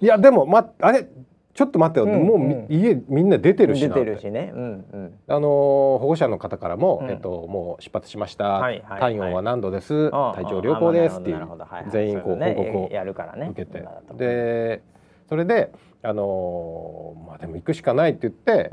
[0.00, 1.08] いやでもまあれ
[1.58, 11.40] ちょっと待ってよ、うんうん、もう家みんな出てるし出てるしね、うんうん、あの保護者の方からも、うん、えっともう出発しました、はいはい、体温は何度です、体調良好ですっていう、
[11.90, 12.90] 全員こう報告を
[13.50, 13.84] 受けて、
[14.16, 14.82] で
[15.28, 15.72] それで
[16.04, 18.70] あのー、まあでも行くしかないって言って、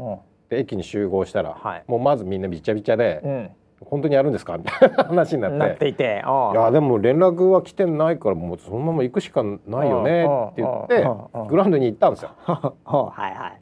[0.50, 3.50] で駅に集合したら、はい、もうまずみんなびちゃびちゃで。
[3.82, 4.58] 本当にやるんですか？
[4.58, 5.58] みたいな話になって。
[5.58, 11.06] なっていていやでも連絡は来てないからもうそのまま行くしかないよねって言って
[11.50, 12.30] グラウンドに行ったんですよ。
[12.46, 13.62] はいはい。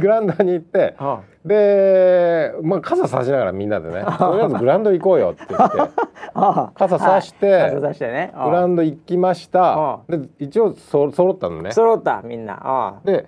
[0.00, 0.94] グラウンドに行って
[1.44, 4.02] で、まあ、傘差しながらみんなでね。
[4.18, 5.78] とりあえずグラウンド行こうよって言って。
[6.74, 10.00] 傘差して、ね、グラウンド行きました。
[10.08, 11.70] で一応そ揃ったのね。
[11.72, 13.00] 揃ったみんな。
[13.04, 13.26] で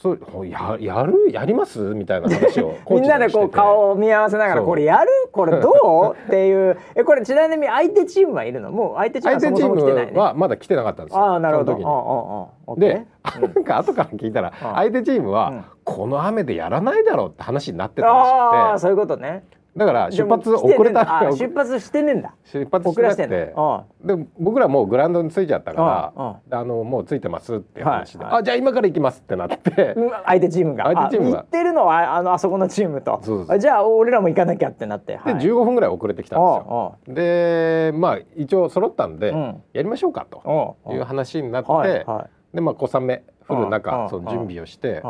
[0.00, 1.80] そうややるやります？
[1.80, 5.08] みたいな話を みんなでこう顔を見合わせながらこれやる？
[5.32, 6.26] これどう？
[6.26, 6.78] っていう。
[6.94, 8.70] えこれちなみに相手チームはいるの？
[8.70, 12.76] もう相手チームはそもそも来てない、ね、はまだ来てなかったんですよあなるほど。
[12.76, 13.06] で、
[13.54, 18.34] なんか後から聞いたら相手チームはこの雨でやらないだろうって話になってたらしくて。
[18.36, 19.42] ああそういうことね
[19.78, 22.34] だから出発遅れた出発してねんだ。
[22.44, 23.28] 出発してなくて。
[23.28, 26.12] で僕らもうグラウンドに着いちゃったか
[26.50, 29.94] らあのもう着いてますって話で、はいはい、あじゃあ今から行きますってなって。
[30.26, 30.84] 相手チームが。
[30.84, 31.38] 相手チームが。
[31.38, 33.20] 行ってるのはあのあそこのチームと。
[33.58, 36.96] じゃあ俺らも行かなきゃってなって、はい、で15分ぐらい遅れてきたんですよ。
[37.06, 45.02] でまあ一応揃ったんで、うん、やりましょうかという話になって、はいはい、でまあ小雨降る中その準備をして。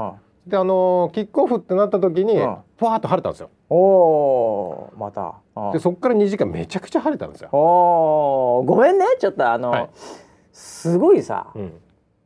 [0.47, 2.39] であのキックオフってなった時に
[2.79, 3.51] ふわっと晴れたんですよ。
[3.71, 5.35] おおまた。
[5.73, 7.51] でそこから2時間めちゃくちゃ晴れたんですよ。
[7.53, 9.91] おごめんねちょっとあの、はい、
[10.53, 11.73] すごいさ、うん、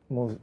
[0.09, 0.39] もう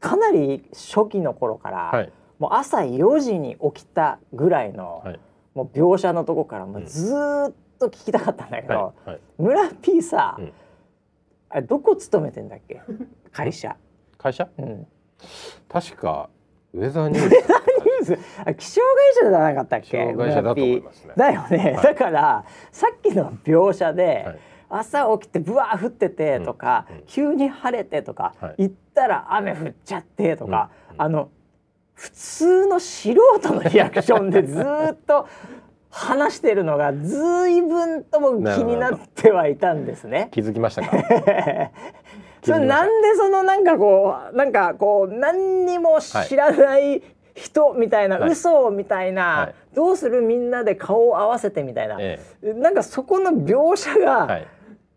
[0.00, 5.20] かなり初期の頃から、はい、もう朝4時に起きたぐらいの、はい、
[5.54, 7.12] もう描写のとこからもうず
[7.50, 8.94] っと聞きたかったんだけど、
[9.38, 10.52] 村 P さ、うん、
[11.50, 12.80] あれどこ勤めてんだっけ？
[13.32, 13.76] 会社。
[14.16, 14.86] 会社、うん、
[15.68, 16.30] 確か
[16.72, 17.46] ウェザーニュース
[18.04, 19.86] 気象会社じゃなかったっけ？
[19.90, 21.14] 気象会社だと思いますね。
[21.16, 24.38] だよね、はい、だからさっきの描写で、はい、
[24.68, 31.30] 朝起きてぶわ降っててとか、うん、急に晴れてとか、はい、行ったら雨降っちゃってとか、うん、あの
[31.94, 35.28] 普通の素人のリアクションでずっと
[35.90, 40.30] 話してるのがずいぶんとも気になってはいたんですね。
[40.32, 40.96] 気づきましたか？
[42.42, 47.00] それなんでそのなんかこうなんかこう何にも知らない
[47.34, 54.46] 人みたいな、はい、嘘みたいな、はい、どうするみんなで顔を合わせてみたいな、ええ、なんかそこの描写が、はい、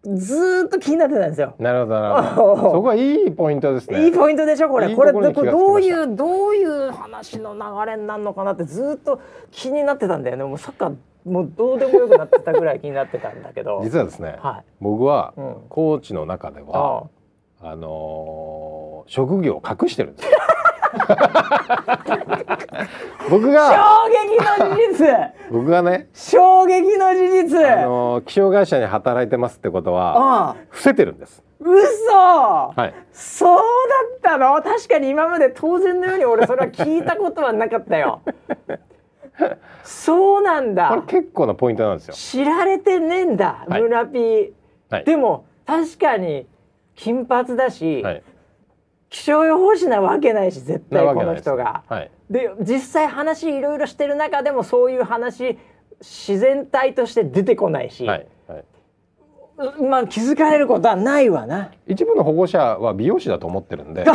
[0.05, 1.55] ずっと気になってたんですよ。
[1.59, 2.55] なるほどなるほど。
[2.55, 4.05] そこはいいポイントですね。
[4.05, 4.89] いいポイントでしょこれ。
[4.89, 9.21] いいこれこれどういうどういう話の流れになるのかなってずっと
[9.51, 10.43] 気になってたんだよね。
[10.43, 13.81] もうサッカーもうどうでもよくなってたぐらい気になってたんだけど。
[13.83, 14.35] 実はですね。
[14.39, 17.07] はい、僕は、うん、コーチの中では。
[17.61, 20.37] あのー、職業を隠してるんですよ。
[23.29, 24.43] 僕が衝撃の
[24.75, 25.07] 事実。
[25.51, 27.65] 僕がね衝撃の事実。
[27.65, 31.43] あの気象会社に働いてますってことは伏せてるんです。
[31.59, 32.13] 嘘。
[32.15, 32.93] はい。
[33.11, 33.59] そう
[34.23, 34.61] だったの？
[34.61, 38.21] 確かに今まで当然のように俺それは聞いたことはなかったよ。
[39.83, 40.89] そうなんだ。
[40.89, 42.13] これ結構なポイントなんですよ。
[42.13, 44.51] 知られてねえんだ、はい、村ピー、
[44.89, 46.47] はい、でも確かに
[46.95, 48.23] 金髪だし、はい、
[49.09, 51.83] 気象予報士なわけないし絶対この人が。
[51.87, 55.57] はい、で実際話いろいろしてる中でもそういう話
[55.99, 58.27] 自然体として出てこないし、はいはい、
[59.89, 61.71] まあ気づかれることはないわな。
[61.87, 64.05] 一部の保護者は美容師だと思ってるんで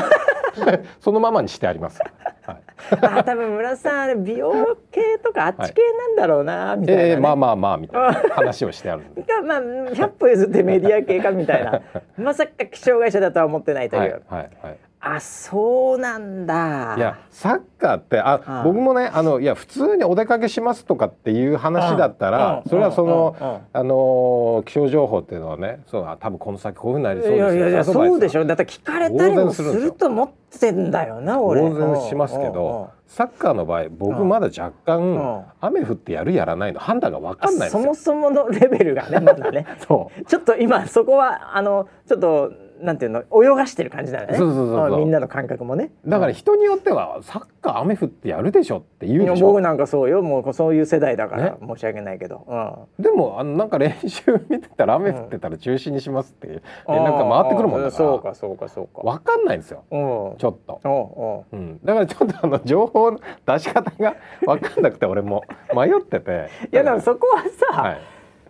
[1.01, 2.01] そのままにしてあります。
[2.43, 2.61] はい、
[3.03, 9.25] あ多分村さん美容系とかあっち系なんだろうな、はい、みたいな、ね、えー、まあまあまあみたいな話をしてあるんで。
[9.45, 11.81] まあ100歩譲ってメディア系かみたいな。
[12.19, 14.03] まさか気象会社だとは思ってないという。
[14.03, 16.95] はいはいはいあそうなんだ。
[16.99, 27.55] いやサッカーってあ、あ僕もねあのいや普通にお出かけしますとかっていう話だったらそれはそのあの気象情報っていうのはねそう多分この先こういうふうになりそうですよ。
[27.55, 28.45] いやいやそうでしょ。
[28.45, 30.31] だって聞かれたりもすると思っ
[30.61, 31.63] てんだよな俺。
[31.63, 39.67] 当然しますけどサッカーの場合僕まだ若干雨降ってやるやらないの判断が分かんないそもそものレベルがねまだね。
[39.89, 40.25] そう。
[40.27, 44.37] ちょっと今そこはあのちょっとなんていうの泳がしてる感じだよね。
[44.37, 45.91] そうそうそうみんなの感覚もね。
[46.07, 49.49] だから人によってはサッカー雨降ってやるでしょって言うでしょ。
[49.49, 50.23] 僕なんかそうよ。
[50.23, 56.61] もうそういう世代だから申し訳ないけど、うん、でもあのなんか練習見てたら雨降ってたら中止にしますって連
[57.05, 57.91] 絡が回ってくるもんだから。
[57.93, 59.03] そうかそうかそうか。
[59.03, 59.85] 分かんないんですよ。
[59.91, 65.45] ちょっと、うん、だからちょっとあの情報の出し方が分かんなくて俺も。
[65.75, 66.49] 迷ってて。
[66.73, 68.01] いやでもそこはさ、はい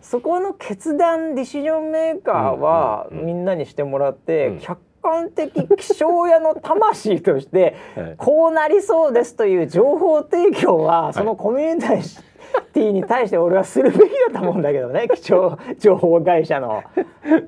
[0.01, 7.75] そこの決断ディシジョンメーカーはみんなにしてもらって、客観的気象屋の魂として
[8.17, 11.81] こうなりそうですという情報提供はそのコミュニ
[12.73, 13.99] ティに対して俺はするべき
[14.31, 16.83] だと思うんだけどね 気象情報会社の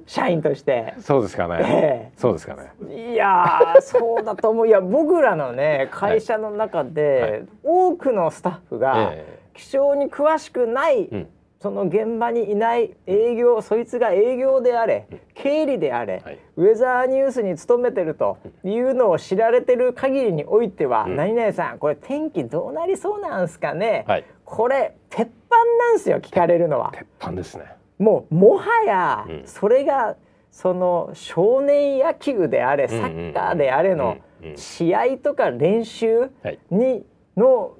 [0.05, 0.93] 社員として。
[0.99, 2.71] そうですかね、えー、そうですかね。
[3.11, 4.67] いやそうだと思う。
[4.67, 9.13] いや僕らのね会社の中で多くのスタッフが
[9.53, 11.27] 気象に詳しくない、うん
[11.63, 26.91] その現場にいない営業そいつが営業であれ経理であれ、はい、ウェザーニュースに勤めてるというのを知られてる限りにおいては、うん、何々さんこれ天気どうなりそうなんすかね、はい、これ鉄板なんすよ聞かれるのは。
[26.93, 27.63] 鉄板ですね。
[27.97, 30.17] もうもはやそれが、
[30.51, 34.17] その少年野球であれサッカーであれの
[34.57, 36.29] 試合とか練習
[36.69, 37.05] に
[37.37, 37.77] の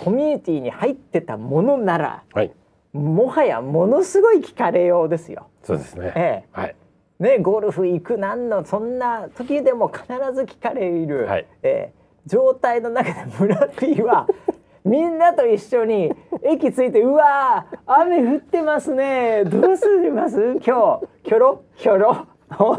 [0.00, 2.52] コミュニティに入ってたものなら、はい
[2.92, 5.46] もはやものすごい聞かれようですよ。
[5.62, 6.12] そうですね。
[6.14, 6.76] ええ、はい。
[7.18, 11.92] ね、ゴルフ行くなんのそんな時でも必ず聞かれる、はい、ええ、
[12.26, 14.26] 状態の中で村 P は
[14.84, 16.12] みんなと一緒に
[16.42, 19.44] 駅着いてうわ雨降ってますね。
[19.44, 20.54] どうすります？
[20.54, 21.06] 今日。
[21.22, 21.62] キョロ？
[21.76, 22.26] キョロ？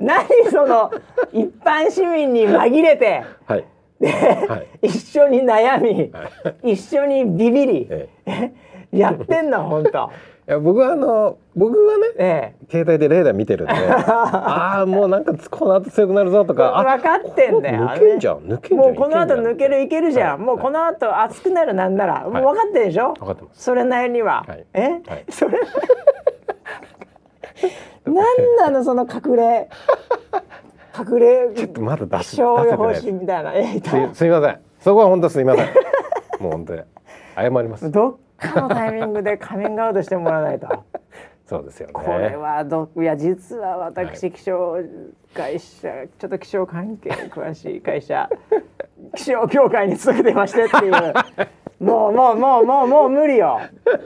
[0.00, 0.90] 何その
[1.32, 3.64] 一般市民に紛れて、はい、
[4.00, 6.24] で、はい、一緒に悩み、は
[6.64, 8.08] い、一緒にビビり、え。
[8.26, 8.52] え
[8.98, 10.10] やってんな 本当。
[10.46, 23.14] いや僕はあの僕はね、ええ、携帯でレーダー見てるんで ああもうなんかこの後強くなるぞとか分かってんだよ抜けんじゃん抜けんじゃんもうこの後抜けるいけるじゃん、はい、もうこの後熱くなるなんなら、はい、もう分かってるでしょ？
[23.14, 23.62] 分かってます。
[23.62, 25.58] それなりには、はい、え、はい、それ？
[28.04, 29.68] なんなのその隠れ？
[30.96, 33.52] 隠れちょっとまだ出し気象予報士みたいな。
[34.12, 34.58] すすみません。
[34.80, 35.66] そこは本当すみません。
[36.38, 36.82] もう本当に
[37.34, 37.90] 謝ります。
[37.90, 40.68] どっかのタイミングでカミングアウトしてもらわないと。
[41.46, 41.92] そうですよね。
[41.92, 44.78] これはどいや実は私、気象
[45.34, 48.28] 会社ちょっと気象関係詳しい会社
[49.14, 50.92] 気象協会に勤めてましてっていう。
[51.84, 53.60] もうもうもうもうもう無理よ。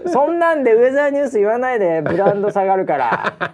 [0.07, 3.53] そんなんでウェザーニュース言わないでブランド下がるから。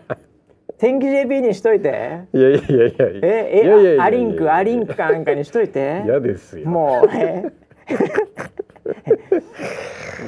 [0.78, 2.22] 天気 JP にしといて。
[2.32, 3.06] いやいやいやいや。
[3.22, 6.02] ええアリンクアリンクかなんかにしといて。
[6.06, 6.68] 嫌ですよ。
[6.68, 7.44] もうえ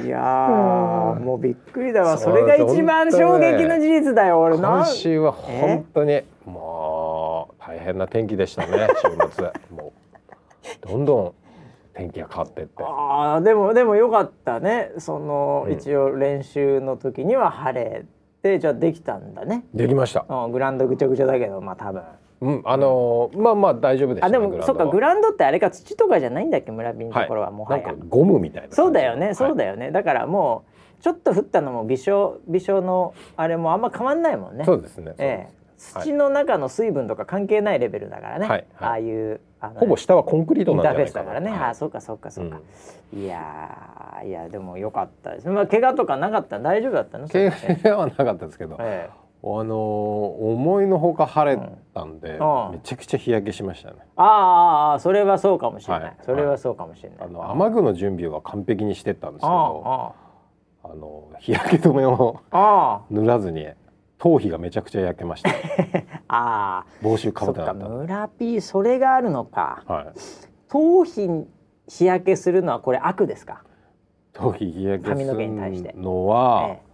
[0.05, 0.19] いや
[1.19, 2.17] もうびっくりだわ。
[2.17, 4.55] それが一番衝撃の事実だよ俺。
[4.57, 9.51] 今週は本当にもう大変な天気でしたね週末。
[9.75, 9.93] も
[10.85, 11.33] うどんどん
[11.93, 12.83] 天気が変わってって。
[12.83, 14.91] ああでもでもよかったね。
[14.97, 18.05] その、うん、一応練習の時には晴れ
[18.41, 19.65] てじゃあできたんだね。
[19.73, 22.03] できました、うん、グラウンドぐちゃぐちゃだけどまあ多分
[22.39, 30.65] うん、あのー、まあまあ大丈夫でした、ね、あでもそっかグラウンドってあれか土とかじゃないんだっけ村人のところはもはや、はい、ゴムみたいなそうだよねそうだよね、はい、だからも
[30.99, 34.65] うちょっと降ったのも微小微小のあれもあんま変わんないもんね。
[34.65, 35.57] そうですねええ。
[35.77, 41.25] 土の中の水分とか関係ないレベルだからね、はい、ああいうあほぼ下はコンクリートなんじゃないかな。
[41.25, 42.59] だからね、はい、あそうかそうかそうか、
[43.13, 45.47] うん、いやいやでもよかったです。
[45.49, 47.27] まあ怪我とかなかった大丈夫だったの？
[47.27, 51.61] 怪我はなかったですけど、ええあの思いのほか晴れ
[51.93, 53.97] たんで、うん、めちゃくちゃ日焼けしましたね。
[54.15, 56.03] ああそれはそうかもしれない。
[56.03, 57.17] はい、それはそうかもしれない。
[57.21, 60.13] あの雨具の準備は完璧にしてたんですけど、
[60.83, 62.41] あの日焼け止めを
[63.09, 63.67] 塗らずに
[64.17, 65.49] 頭皮がめちゃくちゃ焼けました。
[66.29, 67.87] ああ帽子かぶってなかった。
[67.87, 69.83] 村ピーそれがあるのか。
[69.87, 70.05] はい、
[70.69, 71.29] 頭皮
[71.87, 73.63] 日焼けするのはこれ悪ですか？
[74.33, 76.65] 頭皮日焼けするのは。
[76.69, 76.86] ええ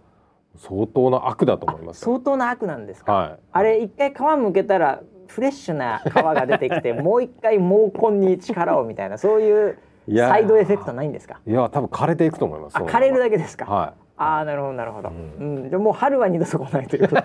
[0.56, 9.78] 相当な悪だと思います相当な悪なんですか、はい、あれ一回皮むけたらフレッシュな皮が出てきて もう一回毛根に力をみたいなそういう
[10.16, 11.40] サイドエフェクトないんですか？
[11.46, 13.64] いや多分枯れていくと思います枯れるだけですか？
[13.64, 17.08] はいああなるほどなるほど、うん、うん、じゃもう春は二度と来ないという。
[17.08, 17.22] こ と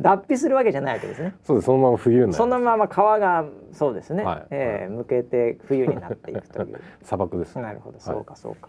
[0.00, 1.34] 脱皮するわけじゃないわけですね。
[1.42, 1.66] そうです。
[1.66, 6.80] そのまま冬にそのまま皮がそうですね、はい、えー、向けて冬になっていくという。
[7.02, 7.58] 砂漠です。
[7.58, 7.98] なるほど。
[7.98, 8.68] そうかそうか、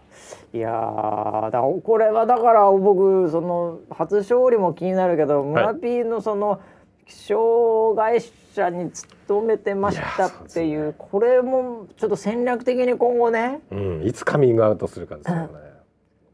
[0.52, 6.58] い、いやだこれはだから僕その初勝利も気になるけど村 P のその、はい
[7.06, 8.20] 気象会
[8.54, 15.48] 社に勤めてましたっていう、ね、これもちょっと戦略的に今後ね、うん、いつカミングアウトするかですよね。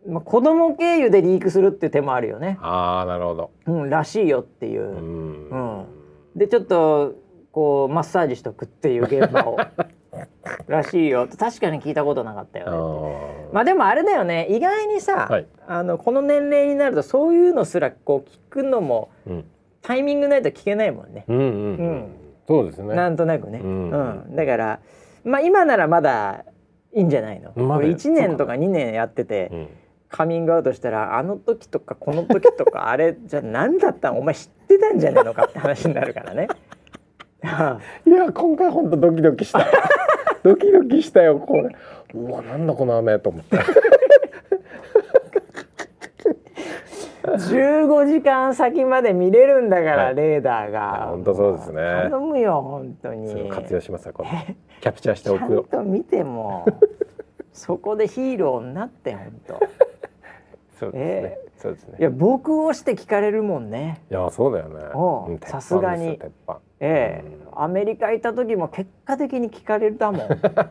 [0.09, 2.59] まあ、子供経由でリークするっていう手もあるよね。
[2.63, 3.51] ああなるほど。
[3.67, 4.83] うん、らしいよっていう。
[4.83, 5.87] うん、うん、
[6.35, 7.15] でちょっと
[7.53, 9.59] こうマッサージしとくっていう現場を
[10.69, 19.45] らしいよ確かに聞いたことなかったよねまあでもあれだよね意外にさ、はい、あのこの年齢になるとそういうのすらこう聞くのも、うん、
[19.83, 21.25] タイミングないと聞けないもんね。
[21.29, 22.07] うんうん、うん、
[22.47, 22.95] そうですね。
[22.95, 23.61] なんとなくね。
[23.63, 23.97] うん、う
[24.31, 24.81] ん、だから
[25.25, 26.45] まあ今ならまだ
[26.93, 27.53] いいんじゃないの？
[27.53, 29.69] これ一年とか二年やってて。
[30.09, 34.11] カミングアウトしたらあの時とかこの時とか あれじゃ何だった？
[34.11, 36.49] んお前知ってたんじゃねえのかって話になるからね。
[38.07, 39.61] いや今回本当ドキドキした。
[40.43, 41.71] ドキドキしたよこれ。
[42.15, 43.57] うわなんだこの雨と思って。
[47.29, 51.09] 15時間先まで見れるんだから、はい、レーダーが。
[51.11, 51.83] 本当そうですね。
[52.11, 53.49] 頼むよ本当に。
[53.51, 54.57] 活用しますよこれ。
[54.81, 55.67] キャプチャーしておくよ。
[55.71, 56.65] ちゃんと見ても
[57.53, 59.61] そこでヒーローになって本当
[60.79, 61.97] そうですね、えー、そうですね。
[61.99, 64.01] いや僕をして聞かれるもんね。
[64.11, 65.41] いやそうだよね。
[65.47, 66.21] さすがに。
[66.81, 67.25] ええ。
[67.51, 70.29] ー、アメリカ行った時も結果的に聞かれたもん。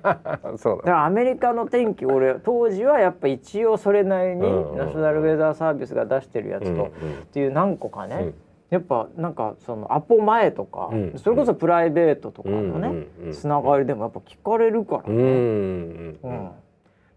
[0.57, 0.83] そうだ。
[0.83, 4.41] からアメリカの天気俺当時はやっぱ一応それなりに
[4.77, 6.89] ナショナルウェザーサービスが出してるやつと、っ
[7.31, 8.33] ていう何個かね、うん。
[8.69, 16.51] やっぱなんかそのアポ前とか、うん、それこそプライベートとかのね、つながりでもやっぱ聞かれるからね、うん、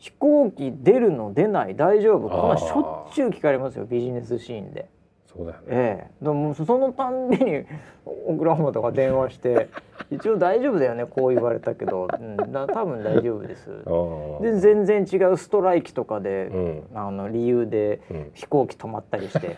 [0.00, 4.88] 飛行機出るの出ない大丈夫こんなしょっちゅう聞かれますよビジネスシーンで。
[5.26, 7.64] そうだよね、ええ、でもそのたんびに
[8.04, 9.68] オクラホマとか電話して
[10.10, 13.70] 一応大丈夫だよねこう言われたけど、うん、だ多分大丈夫です。
[14.42, 18.00] で全然違うストライキとかで、うん、あの理由で
[18.34, 19.56] 飛行機止まったりして、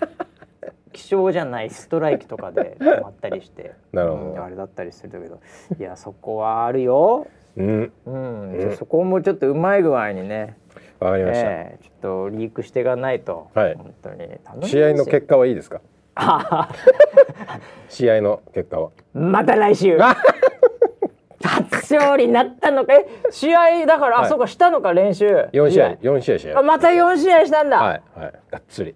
[0.93, 3.73] 気象じゃないストライキとかで止まったりして。
[3.93, 5.39] なるほど、うん、あれだったりするけど。
[5.79, 7.27] いやそこはあるよ、
[7.57, 10.57] うん、うん、そこもちょっとうまい具合にね。
[11.01, 14.69] わかりました、えー、ちょっとリークしていかないと、はい、本当に。
[14.69, 15.81] 試合の結果はいいですか？
[17.89, 18.91] 試合の結果は。
[19.13, 19.99] また来週。
[21.45, 22.95] 初勝利になったのか？
[22.95, 25.27] え試合だから、はい、あそうかしたのか練習。
[25.53, 25.89] 4試合。
[25.95, 26.63] 4試合試合。
[26.63, 27.79] また4試合したんだ。
[27.83, 28.33] はいはい。
[28.51, 28.95] がっつり。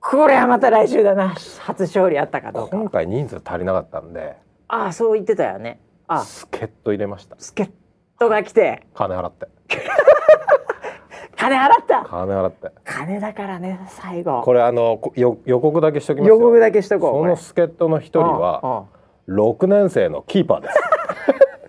[0.00, 1.28] これはまた来週だな。
[1.60, 4.36] 初勝利あったかどうか今回人数足りなかったんで。
[4.68, 6.24] ああそう言ってたよねあ。
[6.24, 7.36] 助っ人入れました。
[7.38, 7.70] 助っ
[8.16, 8.86] 人が来て。
[8.94, 9.46] 金払って。
[11.36, 12.04] 金払った。
[12.04, 12.70] 金払って。
[12.84, 14.42] 金だからね最後。
[14.42, 18.86] これあのよ予告だけしときます予告だけしとこうその助っ人の一人は
[19.26, 20.68] 六年生のキーパーで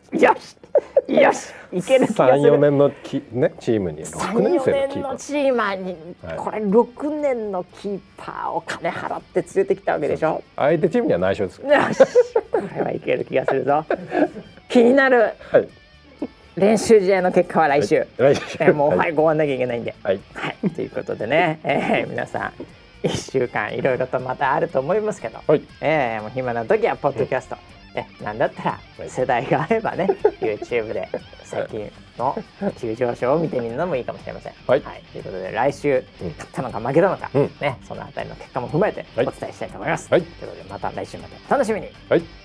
[0.10, 0.16] す。
[0.26, 0.58] よし
[1.14, 5.16] よしいける三四年のきねチームに六年生のキーパー。
[5.18, 10.44] チーマーに、はい、これ六年のキーパーを金払って連れてきたわけでしょ。
[10.56, 12.00] 相手チームには内緒ですよし
[12.52, 13.86] これはいける気がするぞ。
[14.70, 15.68] 気になる、はい。
[16.56, 18.06] 練習試合の結果は来週。
[18.18, 18.58] 来週。
[18.60, 19.96] えー、もう、はい、ご案なきゃいけないんで。
[20.04, 20.20] はい。
[20.34, 22.54] はい、ということでね、えー、皆さん。
[23.02, 27.58] 一週間いろいろとまたあると思いますけど、はい、えー、もう暇な時はポッドキャスト、
[27.96, 30.08] えなんだったら世代があればね
[30.40, 31.10] YouTube で
[31.44, 32.38] 最近の
[32.80, 34.54] 急上昇を見てみるのもいいかもしれません。
[34.68, 36.04] はい、はい、ということで来週、
[36.38, 40.12] 勝ったのか負けたのか、うん、ね、そのあたりの結果も踏まえてお伝えしたいと思います。
[40.12, 41.36] はい、ということでまた来週まで。
[41.48, 41.88] お楽しみに。
[42.10, 42.39] はい